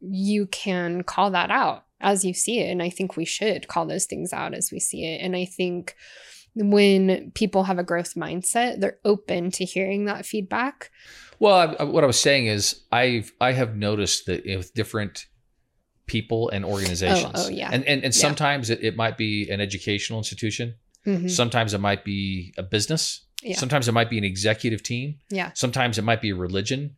you 0.00 0.46
can 0.46 1.02
call 1.02 1.30
that 1.30 1.50
out 1.50 1.84
as 2.00 2.24
you 2.24 2.34
see 2.34 2.58
it. 2.58 2.70
And 2.70 2.82
I 2.82 2.90
think 2.90 3.16
we 3.16 3.24
should 3.24 3.68
call 3.68 3.86
those 3.86 4.06
things 4.06 4.32
out 4.32 4.52
as 4.52 4.70
we 4.72 4.80
see 4.80 5.04
it. 5.04 5.18
And 5.18 5.36
I 5.36 5.44
think 5.44 5.94
when 6.54 7.30
people 7.34 7.64
have 7.64 7.78
a 7.78 7.84
growth 7.84 8.14
mindset, 8.14 8.80
they're 8.80 8.98
open 9.04 9.50
to 9.52 9.64
hearing 9.64 10.04
that 10.06 10.26
feedback. 10.26 10.90
Well, 11.38 11.76
I, 11.78 11.84
what 11.84 12.04
I 12.04 12.06
was 12.06 12.20
saying 12.20 12.46
is, 12.46 12.82
I've 12.92 13.32
I 13.40 13.52
have 13.52 13.76
noticed 13.76 14.26
that 14.26 14.44
with 14.44 14.74
different 14.74 15.26
people 16.06 16.50
and 16.50 16.64
organizations, 16.64 17.32
oh, 17.34 17.46
oh 17.46 17.48
yeah, 17.48 17.70
and 17.72 17.84
and, 17.84 18.04
and 18.04 18.14
sometimes 18.14 18.68
yeah. 18.68 18.76
it, 18.76 18.84
it 18.84 18.96
might 18.96 19.16
be 19.16 19.50
an 19.50 19.60
educational 19.60 20.20
institution, 20.20 20.74
mm-hmm. 21.06 21.28
sometimes 21.28 21.74
it 21.74 21.80
might 21.80 22.04
be 22.04 22.52
a 22.58 22.62
business, 22.62 23.26
yeah. 23.42 23.56
Sometimes 23.56 23.88
it 23.88 23.92
might 23.92 24.08
be 24.08 24.18
an 24.18 24.24
executive 24.24 24.82
team. 24.82 25.18
Yeah. 25.28 25.50
Sometimes 25.54 25.98
it 25.98 26.02
might 26.02 26.20
be 26.20 26.30
a 26.30 26.36
religion. 26.36 26.96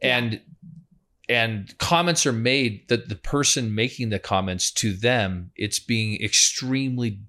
Yeah. 0.00 0.18
And 0.18 0.40
and 1.28 1.76
comments 1.78 2.26
are 2.26 2.32
made 2.32 2.88
that 2.88 3.08
the 3.08 3.14
person 3.14 3.74
making 3.74 4.10
the 4.10 4.18
comments 4.18 4.70
to 4.70 4.92
them 4.92 5.50
it's 5.56 5.78
being 5.78 6.20
extremely 6.22 7.20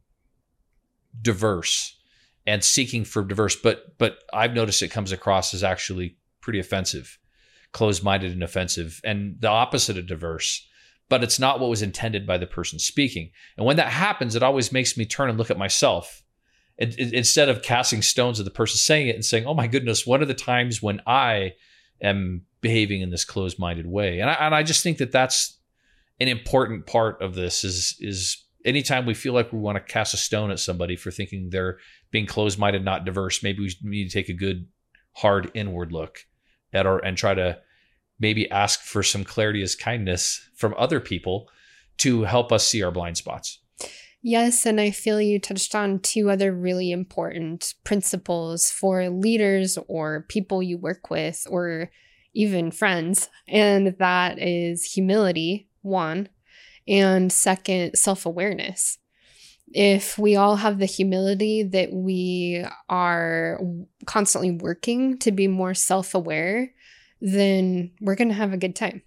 diverse 1.22 1.98
and 2.46 2.64
seeking 2.64 3.06
for 3.06 3.24
diverse 3.24 3.56
but 3.56 3.98
but 3.98 4.20
i've 4.34 4.54
noticed 4.54 4.82
it 4.82 4.90
comes 4.90 5.12
across 5.12 5.54
as 5.54 5.64
actually 5.64 6.18
pretty 6.42 6.60
offensive 6.60 7.20
closed-minded 7.72 8.32
and 8.32 8.44
offensive 8.44 9.00
and 9.04 9.38
the 9.40 9.48
opposite 9.48 9.98
of 9.98 10.08
diverse 10.08 10.68
but 11.10 11.24
it's 11.24 11.40
not 11.40 11.60
what 11.60 11.70
was 11.70 11.82
intended 11.82 12.26
by 12.26 12.38
the 12.38 12.48
person 12.48 12.80
speaking 12.80 13.30
and 13.58 13.66
when 13.66 13.78
that 13.78 13.90
happens 13.90 14.36
it 14.36 14.44
always 14.44 14.72
makes 14.72 14.98
me 14.98 15.06
turn 15.06 15.30
and 15.30 15.38
look 15.38 15.52
at 15.52 15.58
myself 15.58 16.23
it, 16.78 16.98
it, 17.00 17.14
instead 17.14 17.50
of 17.50 17.62
casting 17.62 18.02
stones 18.02 18.40
at 18.40 18.46
the 18.46 18.52
person 18.52 18.78
saying 18.78 19.08
it 19.08 19.16
and 19.16 19.26
saying 19.26 19.46
oh 19.46 19.54
my 19.54 19.68
goodness 19.68 20.06
what 20.06 20.22
are 20.22 20.26
the 20.26 20.34
times 20.34 20.82
when 20.82 21.02
i 21.06 21.54
am 22.02 22.46
behaving 22.64 23.02
in 23.02 23.12
this 23.12 23.26
closed-minded 23.26 23.86
way. 23.86 24.20
And 24.20 24.30
I, 24.30 24.34
and 24.34 24.56
I 24.56 24.64
just 24.64 24.82
think 24.82 24.98
that 24.98 25.12
that's 25.12 25.60
an 26.20 26.28
important 26.28 26.88
part 26.88 27.22
of 27.22 27.36
this 27.36 27.64
is 27.64 27.96
is 28.00 28.44
anytime 28.66 29.06
we 29.06 29.14
feel 29.14 29.34
like 29.34 29.52
we 29.52 29.60
want 29.60 29.76
to 29.76 29.94
cast 29.94 30.14
a 30.14 30.18
stone 30.18 30.50
at 30.50 30.60
somebody 30.60 30.96
for 30.96 31.12
thinking 31.12 31.50
they're 31.50 31.78
being 32.12 32.26
closed-minded 32.26 32.86
not 32.86 33.04
diverse 33.04 33.44
maybe 33.44 33.62
we 33.62 33.76
need 33.84 34.10
to 34.10 34.14
take 34.14 34.30
a 34.30 34.34
good 34.34 34.68
hard 35.14 35.52
inward 35.54 35.92
look 35.92 36.20
at 36.72 36.86
our 36.86 37.04
and 37.04 37.18
try 37.18 37.34
to 37.34 37.60
maybe 38.20 38.50
ask 38.52 38.82
for 38.82 39.02
some 39.04 39.24
clarity 39.24 39.62
as 39.64 39.76
kindness 39.76 40.50
from 40.56 40.74
other 40.78 41.00
people 41.00 41.50
to 41.98 42.24
help 42.24 42.52
us 42.52 42.66
see 42.66 42.84
our 42.84 42.92
blind 42.92 43.18
spots 43.18 43.60
Yes, 44.26 44.66
and 44.66 44.80
I 44.80 44.92
feel 44.92 45.20
you 45.20 45.38
touched 45.38 45.76
on 45.76 46.00
two 46.00 46.30
other 46.30 46.54
really 46.54 46.92
important 46.92 47.74
principles 47.84 48.72
for 48.72 49.10
leaders 49.10 49.78
or 49.90 50.26
people 50.30 50.64
you 50.64 50.78
work 50.78 51.10
with 51.10 51.46
or 51.50 51.92
even 52.34 52.72
friends, 52.72 53.30
and 53.50 53.96
that 54.00 54.40
is 54.40 54.86
humility, 54.86 55.68
one, 55.82 56.30
and 56.88 57.34
second, 57.34 57.98
self 57.98 58.26
awareness. 58.26 58.98
If 59.74 60.18
we 60.18 60.38
all 60.38 60.56
have 60.56 60.80
the 60.80 60.86
humility 60.86 61.64
that 61.64 61.92
we 61.92 62.66
are 62.88 63.60
constantly 64.06 64.52
working 64.52 65.18
to 65.20 65.34
be 65.34 65.50
more 65.50 65.74
self 65.74 66.16
aware, 66.16 66.72
then 67.20 67.92
we're 68.00 68.16
going 68.16 68.30
to 68.30 68.36
have 68.36 68.54
a 68.54 68.58
good 68.58 68.76
time. 68.76 69.02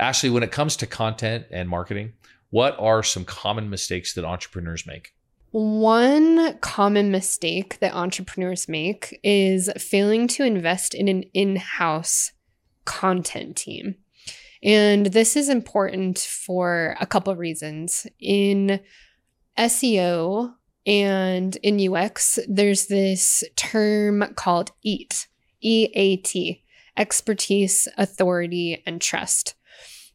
Ashley, 0.00 0.30
when 0.30 0.42
it 0.42 0.50
comes 0.50 0.74
to 0.76 0.86
content 0.86 1.46
and 1.52 1.68
marketing, 1.68 2.14
what 2.50 2.76
are 2.78 3.02
some 3.02 3.24
common 3.24 3.68
mistakes 3.70 4.14
that 4.14 4.24
entrepreneurs 4.24 4.86
make? 4.86 5.12
One 5.50 6.58
common 6.58 7.10
mistake 7.10 7.78
that 7.80 7.94
entrepreneurs 7.94 8.68
make 8.68 9.18
is 9.22 9.70
failing 9.78 10.28
to 10.28 10.44
invest 10.44 10.94
in 10.94 11.08
an 11.08 11.22
in 11.34 11.56
house 11.56 12.32
content 12.84 13.56
team. 13.56 13.96
And 14.62 15.06
this 15.06 15.36
is 15.36 15.48
important 15.48 16.18
for 16.18 16.96
a 17.00 17.06
couple 17.06 17.32
of 17.32 17.38
reasons. 17.38 18.06
In 18.20 18.80
SEO 19.56 20.54
and 20.86 21.56
in 21.56 21.94
UX, 21.94 22.38
there's 22.48 22.86
this 22.86 23.44
term 23.56 24.24
called 24.34 24.72
EAT, 24.82 25.28
E 25.60 25.88
A 25.94 26.16
T, 26.16 26.64
expertise, 26.96 27.88
authority, 27.96 28.82
and 28.86 29.00
trust. 29.00 29.54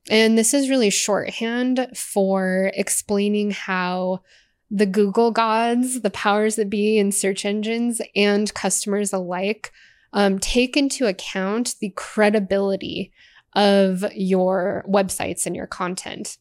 And 0.10 0.38
this 0.38 0.54
is 0.54 0.70
really 0.70 0.90
shorthand 0.90 1.88
for 1.96 2.72
explaining 2.74 3.52
how 3.52 4.22
the 4.70 4.86
Google 4.86 5.32
gods, 5.32 6.02
the 6.02 6.10
powers 6.10 6.56
that 6.56 6.70
be 6.70 6.98
in 6.98 7.12
search 7.12 7.46
engines, 7.46 8.02
and 8.16 8.54
customers 8.54 9.14
alike 9.14 9.72
um, 10.14 10.40
take 10.40 10.76
into 10.76 11.06
account 11.06 11.76
the 11.80 11.92
credibility 11.96 13.12
of 13.56 14.04
your 14.14 14.84
websites 14.88 15.46
and 15.46 15.56
your 15.56 15.68
content. 15.68 16.38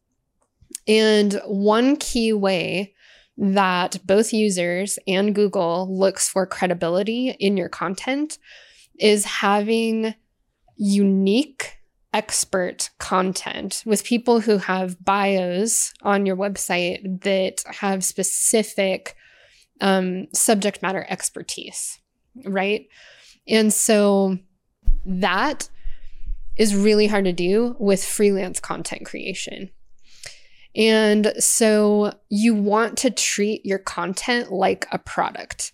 And 0.88 1.40
one 1.46 1.96
key 1.96 2.33
way 2.33 2.94
that 3.37 3.98
both 4.05 4.33
users 4.33 4.98
and 5.07 5.35
Google 5.35 5.88
looks 5.90 6.29
for 6.29 6.46
credibility 6.46 7.37
in 7.38 7.57
your 7.57 7.68
content 7.68 8.38
is 8.98 9.25
having 9.25 10.14
unique 10.77 11.79
expert 12.12 12.90
content 12.98 13.83
with 13.87 14.05
people 14.05 14.40
who 14.40 14.59
have 14.59 15.03
bios 15.03 15.92
on 16.03 16.27
your 16.27 16.37
website 16.37 17.22
that 17.22 17.62
have 17.66 18.05
specific 18.05 19.16
um, 19.81 20.27
subject 20.33 20.83
matter 20.83 21.07
expertise, 21.09 21.98
right? 22.44 22.87
And 23.48 23.72
so 23.72 24.38
that 25.05 25.68
is 26.57 26.77
really 26.77 27.07
hard 27.07 27.25
to 27.25 27.33
do 27.33 27.77
with 27.79 28.05
freelance 28.05 28.61
content 28.61 29.07
creation. 29.07 29.70
And 30.75 31.33
so 31.38 32.14
you 32.29 32.55
want 32.55 32.98
to 32.98 33.11
treat 33.11 33.64
your 33.66 33.79
content 33.79 34.53
like 34.53 34.87
a 34.90 34.98
product. 34.98 35.72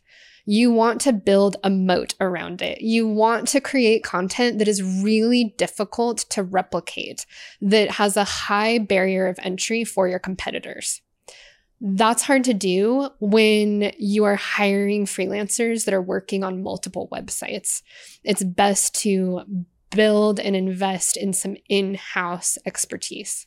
You 0.50 0.72
want 0.72 1.02
to 1.02 1.12
build 1.12 1.58
a 1.62 1.68
moat 1.68 2.14
around 2.22 2.62
it. 2.62 2.80
You 2.80 3.06
want 3.06 3.48
to 3.48 3.60
create 3.60 4.02
content 4.02 4.58
that 4.58 4.66
is 4.66 4.82
really 4.82 5.54
difficult 5.58 6.20
to 6.30 6.42
replicate, 6.42 7.26
that 7.60 7.90
has 7.90 8.16
a 8.16 8.24
high 8.24 8.78
barrier 8.78 9.26
of 9.26 9.38
entry 9.42 9.84
for 9.84 10.08
your 10.08 10.18
competitors. 10.18 11.02
That's 11.82 12.22
hard 12.22 12.44
to 12.44 12.54
do 12.54 13.10
when 13.20 13.92
you 13.98 14.24
are 14.24 14.36
hiring 14.36 15.04
freelancers 15.04 15.84
that 15.84 15.92
are 15.92 16.00
working 16.00 16.42
on 16.42 16.62
multiple 16.62 17.10
websites. 17.12 17.82
It's 18.24 18.42
best 18.42 18.94
to 19.02 19.42
build 19.90 20.40
and 20.40 20.56
invest 20.56 21.18
in 21.18 21.34
some 21.34 21.56
in 21.68 21.96
house 21.96 22.56
expertise. 22.64 23.46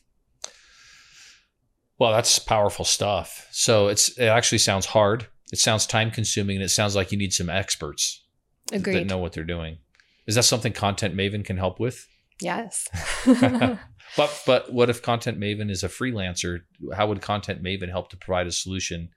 Well, 1.98 2.12
that's 2.12 2.38
powerful 2.38 2.84
stuff. 2.84 3.48
So 3.50 3.88
it's 3.88 4.16
it 4.16 4.26
actually 4.26 4.58
sounds 4.58 4.86
hard 4.86 5.26
it 5.52 5.58
sounds 5.58 5.86
time 5.86 6.10
consuming 6.10 6.56
and 6.56 6.64
it 6.64 6.70
sounds 6.70 6.96
like 6.96 7.12
you 7.12 7.18
need 7.18 7.32
some 7.32 7.50
experts 7.50 8.24
Agreed. 8.72 8.94
that 8.94 9.06
know 9.06 9.18
what 9.18 9.34
they're 9.34 9.44
doing. 9.44 9.78
Is 10.26 10.34
that 10.36 10.44
something 10.44 10.72
Content 10.72 11.14
Maven 11.14 11.44
can 11.44 11.58
help 11.58 11.78
with? 11.78 12.08
Yes. 12.40 12.88
but 14.16 14.42
but 14.46 14.72
what 14.72 14.88
if 14.88 15.02
Content 15.02 15.38
Maven 15.38 15.70
is 15.70 15.84
a 15.84 15.88
freelancer? 15.88 16.60
How 16.94 17.06
would 17.06 17.20
Content 17.20 17.62
Maven 17.62 17.90
help 17.90 18.08
to 18.10 18.16
provide 18.16 18.46
a 18.46 18.52
solution? 18.52 19.10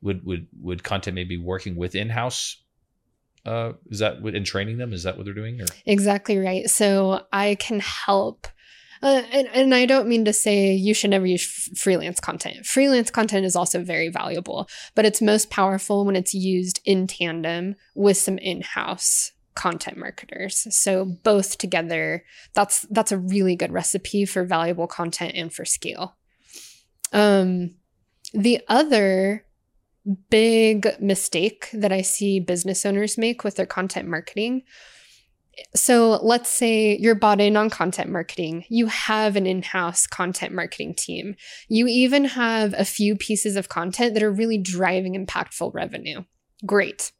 Would 0.00 0.24
would 0.24 0.48
would 0.60 0.82
Content 0.82 1.14
maybe 1.14 1.36
working 1.36 1.76
with 1.76 1.94
in 1.94 2.08
house? 2.10 2.62
Uh, 3.44 3.72
is 3.86 4.00
that 4.00 4.18
in 4.18 4.44
training 4.44 4.78
them? 4.78 4.92
Is 4.92 5.04
that 5.04 5.16
what 5.16 5.24
they're 5.24 5.34
doing? 5.34 5.60
Or? 5.60 5.66
Exactly 5.86 6.38
right. 6.38 6.68
So 6.68 7.26
I 7.32 7.56
can 7.56 7.80
help 7.80 8.46
uh, 9.02 9.22
and, 9.32 9.48
and 9.48 9.74
I 9.74 9.86
don't 9.86 10.08
mean 10.08 10.24
to 10.24 10.32
say 10.32 10.72
you 10.72 10.94
should 10.94 11.10
never 11.10 11.26
use 11.26 11.42
f- 11.42 11.78
freelance 11.78 12.20
content. 12.20 12.66
Freelance 12.66 13.10
content 13.10 13.46
is 13.46 13.56
also 13.56 13.82
very 13.82 14.08
valuable, 14.08 14.68
but 14.94 15.04
it's 15.04 15.22
most 15.22 15.50
powerful 15.50 16.04
when 16.04 16.16
it's 16.16 16.34
used 16.34 16.80
in 16.84 17.06
tandem 17.06 17.76
with 17.94 18.16
some 18.16 18.38
in-house 18.38 19.32
content 19.54 19.96
marketers. 19.96 20.66
So 20.70 21.04
both 21.04 21.58
together, 21.58 22.24
that's 22.54 22.82
that's 22.90 23.12
a 23.12 23.18
really 23.18 23.56
good 23.56 23.72
recipe 23.72 24.24
for 24.24 24.44
valuable 24.44 24.86
content 24.86 25.32
and 25.34 25.52
for 25.52 25.64
scale. 25.64 26.16
Um, 27.12 27.74
the 28.32 28.60
other 28.68 29.44
big 30.30 30.88
mistake 31.00 31.68
that 31.72 31.92
I 31.92 32.02
see 32.02 32.40
business 32.40 32.86
owners 32.86 33.18
make 33.18 33.44
with 33.44 33.56
their 33.56 33.66
content 33.66 34.08
marketing 34.08 34.62
so 35.74 36.20
let's 36.22 36.48
say 36.48 36.96
you're 36.98 37.14
bought 37.14 37.40
in 37.40 37.56
on 37.56 37.70
content 37.70 38.10
marketing. 38.10 38.64
You 38.68 38.86
have 38.86 39.36
an 39.36 39.46
in 39.46 39.62
house 39.62 40.06
content 40.06 40.54
marketing 40.54 40.94
team. 40.94 41.34
You 41.68 41.86
even 41.86 42.24
have 42.24 42.74
a 42.76 42.84
few 42.84 43.16
pieces 43.16 43.56
of 43.56 43.68
content 43.68 44.14
that 44.14 44.22
are 44.22 44.32
really 44.32 44.58
driving 44.58 45.14
impactful 45.14 45.74
revenue. 45.74 46.24
Great. 46.64 47.12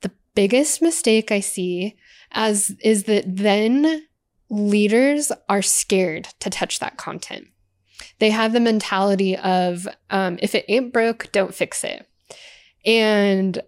The 0.00 0.12
biggest 0.34 0.82
mistake 0.82 1.30
I 1.30 1.40
see 1.40 1.96
as 2.32 2.74
is 2.82 3.04
that 3.04 3.24
then 3.26 4.06
leaders 4.48 5.32
are 5.48 5.62
scared 5.62 6.24
to 6.40 6.50
touch 6.50 6.78
that 6.80 6.96
content. 6.96 7.48
They 8.18 8.30
have 8.30 8.52
the 8.52 8.60
mentality 8.60 9.36
of 9.36 9.86
um, 10.10 10.38
if 10.42 10.54
it 10.54 10.64
ain't 10.68 10.92
broke, 10.92 11.30
don't 11.32 11.54
fix 11.54 11.84
it. 11.84 12.06
And 12.84 13.60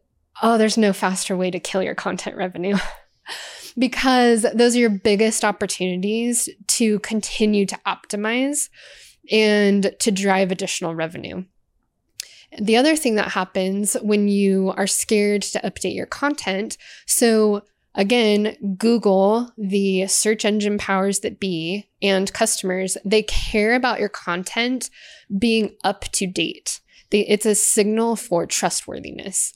oh, 0.42 0.58
there's 0.58 0.78
no 0.78 0.92
faster 0.92 1.36
way 1.36 1.50
to 1.50 1.60
kill 1.60 1.82
your 1.82 1.94
content 1.94 2.36
revenue. 2.36 2.76
because 3.78 4.46
those 4.54 4.76
are 4.76 4.80
your 4.80 4.90
biggest 4.90 5.44
opportunities 5.44 6.48
to 6.68 6.98
continue 7.00 7.66
to 7.66 7.78
optimize 7.86 8.68
and 9.30 9.94
to 10.00 10.10
drive 10.10 10.50
additional 10.50 10.94
revenue. 10.94 11.44
The 12.60 12.76
other 12.76 12.96
thing 12.96 13.14
that 13.14 13.32
happens 13.32 13.94
when 14.02 14.28
you 14.28 14.74
are 14.76 14.86
scared 14.86 15.42
to 15.42 15.60
update 15.60 15.94
your 15.94 16.06
content, 16.06 16.76
so 17.06 17.62
again, 17.94 18.56
Google, 18.76 19.50
the 19.56 20.06
search 20.06 20.44
engine 20.44 20.76
powers 20.76 21.20
that 21.20 21.40
be, 21.40 21.88
and 22.02 22.32
customers, 22.32 22.98
they 23.04 23.22
care 23.22 23.74
about 23.74 24.00
your 24.00 24.08
content 24.08 24.90
being 25.38 25.76
up 25.82 26.02
to 26.12 26.26
date. 26.26 26.80
It's 27.10 27.46
a 27.46 27.54
signal 27.54 28.16
for 28.16 28.46
trustworthiness. 28.46 29.54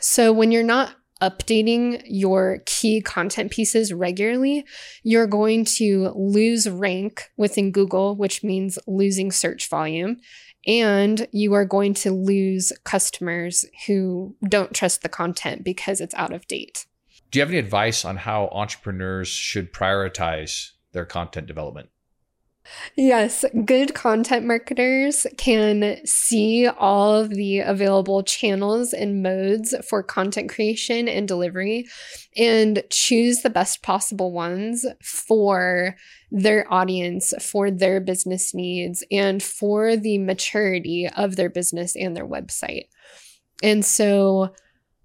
So 0.00 0.32
when 0.32 0.52
you're 0.52 0.62
not 0.62 0.94
updating 1.22 2.02
your 2.04 2.58
key 2.66 3.00
content 3.00 3.50
pieces 3.50 3.92
regularly, 3.92 4.64
you're 5.02 5.26
going 5.26 5.64
to 5.64 6.12
lose 6.14 6.68
rank 6.68 7.30
within 7.36 7.72
Google, 7.72 8.16
which 8.16 8.42
means 8.42 8.78
losing 8.86 9.32
search 9.32 9.68
volume. 9.68 10.18
And 10.66 11.28
you 11.32 11.54
are 11.54 11.64
going 11.64 11.94
to 11.94 12.10
lose 12.10 12.72
customers 12.84 13.64
who 13.86 14.36
don't 14.48 14.74
trust 14.74 15.02
the 15.02 15.08
content 15.08 15.62
because 15.64 16.00
it's 16.00 16.14
out 16.14 16.32
of 16.32 16.46
date. 16.48 16.86
Do 17.30 17.38
you 17.38 17.42
have 17.42 17.50
any 17.50 17.58
advice 17.58 18.04
on 18.04 18.16
how 18.16 18.48
entrepreneurs 18.52 19.28
should 19.28 19.72
prioritize 19.72 20.72
their 20.92 21.04
content 21.04 21.46
development? 21.46 21.90
Yes, 22.96 23.44
good 23.64 23.94
content 23.94 24.46
marketers 24.46 25.26
can 25.36 26.04
see 26.06 26.66
all 26.66 27.14
of 27.14 27.30
the 27.30 27.60
available 27.60 28.22
channels 28.22 28.92
and 28.92 29.22
modes 29.22 29.74
for 29.88 30.02
content 30.02 30.48
creation 30.48 31.08
and 31.08 31.28
delivery 31.28 31.86
and 32.36 32.82
choose 32.90 33.42
the 33.42 33.50
best 33.50 33.82
possible 33.82 34.32
ones 34.32 34.86
for 35.02 35.96
their 36.30 36.70
audience, 36.72 37.32
for 37.40 37.70
their 37.70 38.00
business 38.00 38.54
needs, 38.54 39.04
and 39.10 39.42
for 39.42 39.96
the 39.96 40.18
maturity 40.18 41.08
of 41.16 41.36
their 41.36 41.50
business 41.50 41.96
and 41.96 42.16
their 42.16 42.26
website. 42.26 42.86
And 43.62 43.84
so, 43.84 44.54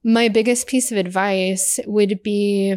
my 0.04 0.30
biggest 0.30 0.67
piece 0.67 0.91
of 0.91 0.97
advice 0.97 1.80
would 1.86 2.24
be 2.24 2.76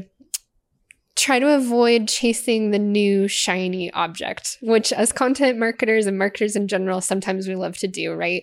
try 1.17 1.39
to 1.39 1.55
avoid 1.55 2.09
chasing 2.09 2.71
the 2.71 2.79
new 2.79 3.29
shiny 3.29 3.93
object, 3.93 4.59
which 4.63 4.93
as 4.93 5.13
content 5.13 5.59
marketers 5.59 6.07
and 6.07 6.19
marketers 6.19 6.57
in 6.57 6.69
general, 6.69 7.01
sometimes 7.01 7.47
we 7.47 7.55
love 7.55 7.79
to 7.79 7.89
do, 7.89 8.13
right? 8.13 8.43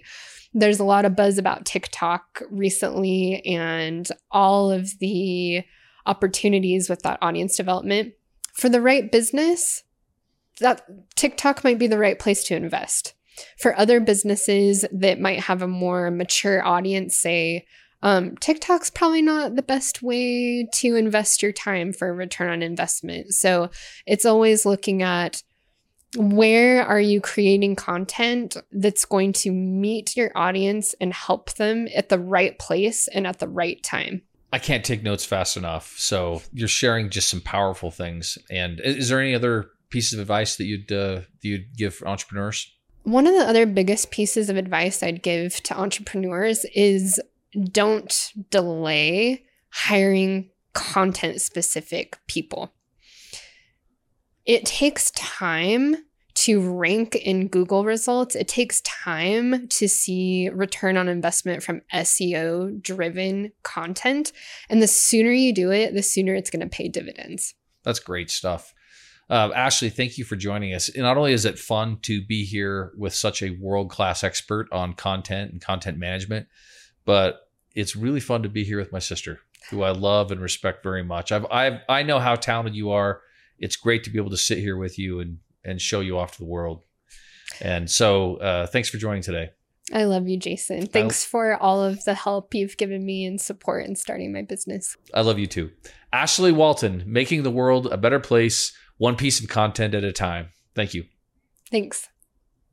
There's 0.54 0.80
a 0.80 0.86
lot 0.86 1.06
of 1.06 1.16
buzz 1.16 1.38
about 1.38 1.66
TikTok 1.66 2.44
recently 2.50 3.46
and 3.46 4.08
all 4.32 4.72
of 4.72 5.00
the 5.00 5.64
opportunities 6.06 6.90
with 6.90 7.04
that 7.04 7.20
audience 7.22 7.56
development. 7.56 8.14
For 8.54 8.70
the 8.70 8.82
right 8.82 9.12
business, 9.12 9.84
that 10.60 10.82
TikTok 11.16 11.64
might 11.64 11.80
be 11.80 11.88
the 11.88 11.98
right 11.98 12.20
place 12.20 12.44
to 12.46 12.56
invest. 12.56 13.14
For 13.58 13.78
other 13.78 14.00
businesses 14.00 14.86
that 14.92 15.20
might 15.20 15.42
have 15.42 15.62
a 15.62 15.68
more 15.68 16.12
mature 16.12 16.66
audience, 16.66 17.18
say 17.18 17.66
um, 18.04 18.36
TikTok's 18.38 18.90
probably 18.90 19.22
not 19.22 19.56
the 19.56 19.62
best 19.62 20.02
way 20.02 20.68
to 20.76 20.96
invest 20.96 21.44
your 21.44 21.52
time 21.52 21.94
for 21.94 22.14
return 22.14 22.50
on 22.50 22.64
investment. 22.64 23.34
So 23.34 23.70
it's 24.06 24.26
always 24.26 24.66
looking 24.66 25.04
at 25.04 25.44
where 26.18 26.84
are 26.84 27.00
you 27.00 27.22
creating 27.22 27.76
content 27.76 28.58
that's 28.72 29.06
going 29.06 29.34
to 29.34 29.52
meet 29.52 30.18
your 30.18 30.32
audience 30.36 30.94
and 31.00 31.14
help 31.14 31.54
them 31.54 31.88
at 31.96 32.10
the 32.10 32.20
right 32.20 32.58
place 32.60 33.08
and 33.08 33.26
at 33.26 33.40
the 33.40 33.48
right 33.48 33.82
time. 33.84 34.22
I 34.54 34.60
can't 34.60 34.84
take 34.84 35.04
notes 35.04 35.24
fast 35.24 35.56
enough. 35.56 35.94
So 35.98 36.42
you're 36.52 36.68
sharing 36.68 37.10
just 37.10 37.30
some 37.30 37.40
powerful 37.40 37.92
things. 37.92 38.38
And 38.50 38.82
is 38.82 39.08
there 39.08 39.22
any 39.22 39.34
other 39.34 39.70
pieces 39.90 40.14
of 40.14 40.20
advice 40.20 40.58
that 40.58 40.66
you'd 40.66 40.92
uh, 40.92 41.22
that 41.22 41.28
you'd 41.44 41.78
give 41.78 42.04
entrepreneurs? 42.06 42.70
One 43.04 43.26
of 43.26 43.34
the 43.34 43.48
other 43.48 43.66
biggest 43.66 44.12
pieces 44.12 44.50
of 44.50 44.58
advice 44.58 45.02
I'd 45.02 45.24
give 45.24 45.56
to 45.64 45.80
entrepreneurs 45.80 46.66
is 46.76 47.20
don't 47.72 48.32
delay 48.50 49.44
hiring 49.70 50.50
content 50.74 51.42
specific 51.42 52.18
people. 52.28 52.74
It 54.46 54.66
takes 54.66 55.12
time 55.12 55.96
to 56.34 56.62
rank 56.62 57.16
in 57.16 57.48
Google 57.48 57.84
results. 57.84 58.36
It 58.36 58.48
takes 58.48 58.82
time 58.82 59.68
to 59.68 59.88
see 59.88 60.50
return 60.50 60.98
on 60.98 61.08
investment 61.08 61.62
from 61.62 61.82
SEO 61.94 62.82
driven 62.82 63.52
content. 63.64 64.32
And 64.70 64.82
the 64.82 64.88
sooner 64.88 65.32
you 65.32 65.54
do 65.54 65.72
it, 65.72 65.94
the 65.94 66.02
sooner 66.02 66.34
it's 66.34 66.50
going 66.50 66.62
to 66.62 66.76
pay 66.76 66.88
dividends. 66.88 67.54
That's 67.84 68.00
great 68.00 68.32
stuff. 68.32 68.74
Uh, 69.30 69.50
Ashley, 69.56 69.90
thank 69.90 70.18
you 70.18 70.26
for 70.26 70.36
joining 70.36 70.74
us. 70.74 70.90
Not 70.96 71.16
only 71.16 71.32
is 71.32 71.46
it 71.46 71.58
fun 71.58 72.00
to 72.02 72.22
be 72.22 72.44
here 72.44 72.92
with 72.98 73.14
such 73.14 73.42
a 73.42 73.52
world 73.52 73.90
class 73.90 74.24
expert 74.24 74.68
on 74.72 74.94
content 74.94 75.52
and 75.52 75.62
content 75.62 75.98
management, 75.98 76.48
but 77.06 77.48
it's 77.76 77.96
really 77.96 78.20
fun 78.20 78.44
to 78.44 78.50
be 78.50 78.64
here 78.64 78.78
with 78.78 78.92
my 78.92 79.00
sister, 79.00 79.40
who 79.70 79.84
I 79.84 79.92
love 79.92 80.32
and 80.32 80.42
respect 80.42 80.84
very 80.84 81.04
much. 81.04 81.32
I've, 81.32 81.46
I've 81.52 81.80
I 81.88 82.04
know 82.04 82.20
how 82.20 82.36
talented 82.36 82.76
you 82.76 82.92
are. 82.92 83.22
It's 83.60 83.76
great 83.76 84.04
to 84.06 84.10
be 84.10 84.18
able 84.18 84.32
to 84.32 84.38
sit 84.38 84.58
here 84.58 84.78
with 84.78 84.98
you 84.98 85.20
and 85.20 85.40
and 85.64 85.80
show 85.80 86.00
you 86.00 86.18
off 86.18 86.34
to 86.34 86.40
the 86.40 86.46
world. 86.46 86.84
And 87.62 87.90
so, 87.90 88.38
uh, 88.38 88.68
thanks 88.68 88.90
for 88.90 88.98
joining 88.98 89.22
today. 89.22 89.52
I 89.94 90.06
love 90.06 90.28
you, 90.28 90.38
Jason. 90.38 90.86
Thanks 90.86 91.26
for 91.26 91.56
all 91.58 91.84
of 91.84 92.04
the 92.06 92.14
help 92.14 92.54
you've 92.54 92.78
given 92.78 93.06
me 93.06 93.26
and 93.26 93.42
support 93.42 93.86
in 93.86 93.96
starting 93.96 94.32
my 94.32 94.42
business. 94.42 94.96
I 95.14 95.22
love 95.22 95.38
you 95.38 95.48
too. 95.48 95.72
Ashley 96.14 96.52
Walton, 96.52 97.04
making 97.06 97.44
the 97.44 97.52
world 97.52 97.88
a 97.88 97.98
better 97.98 98.20
place, 98.20 98.74
one 98.98 99.18
piece 99.18 99.42
of 99.42 99.50
content 99.50 99.94
at 99.94 100.04
a 100.04 100.14
time. 100.14 100.50
Thank 100.76 100.94
you. 100.94 101.06
Thanks. 101.70 102.08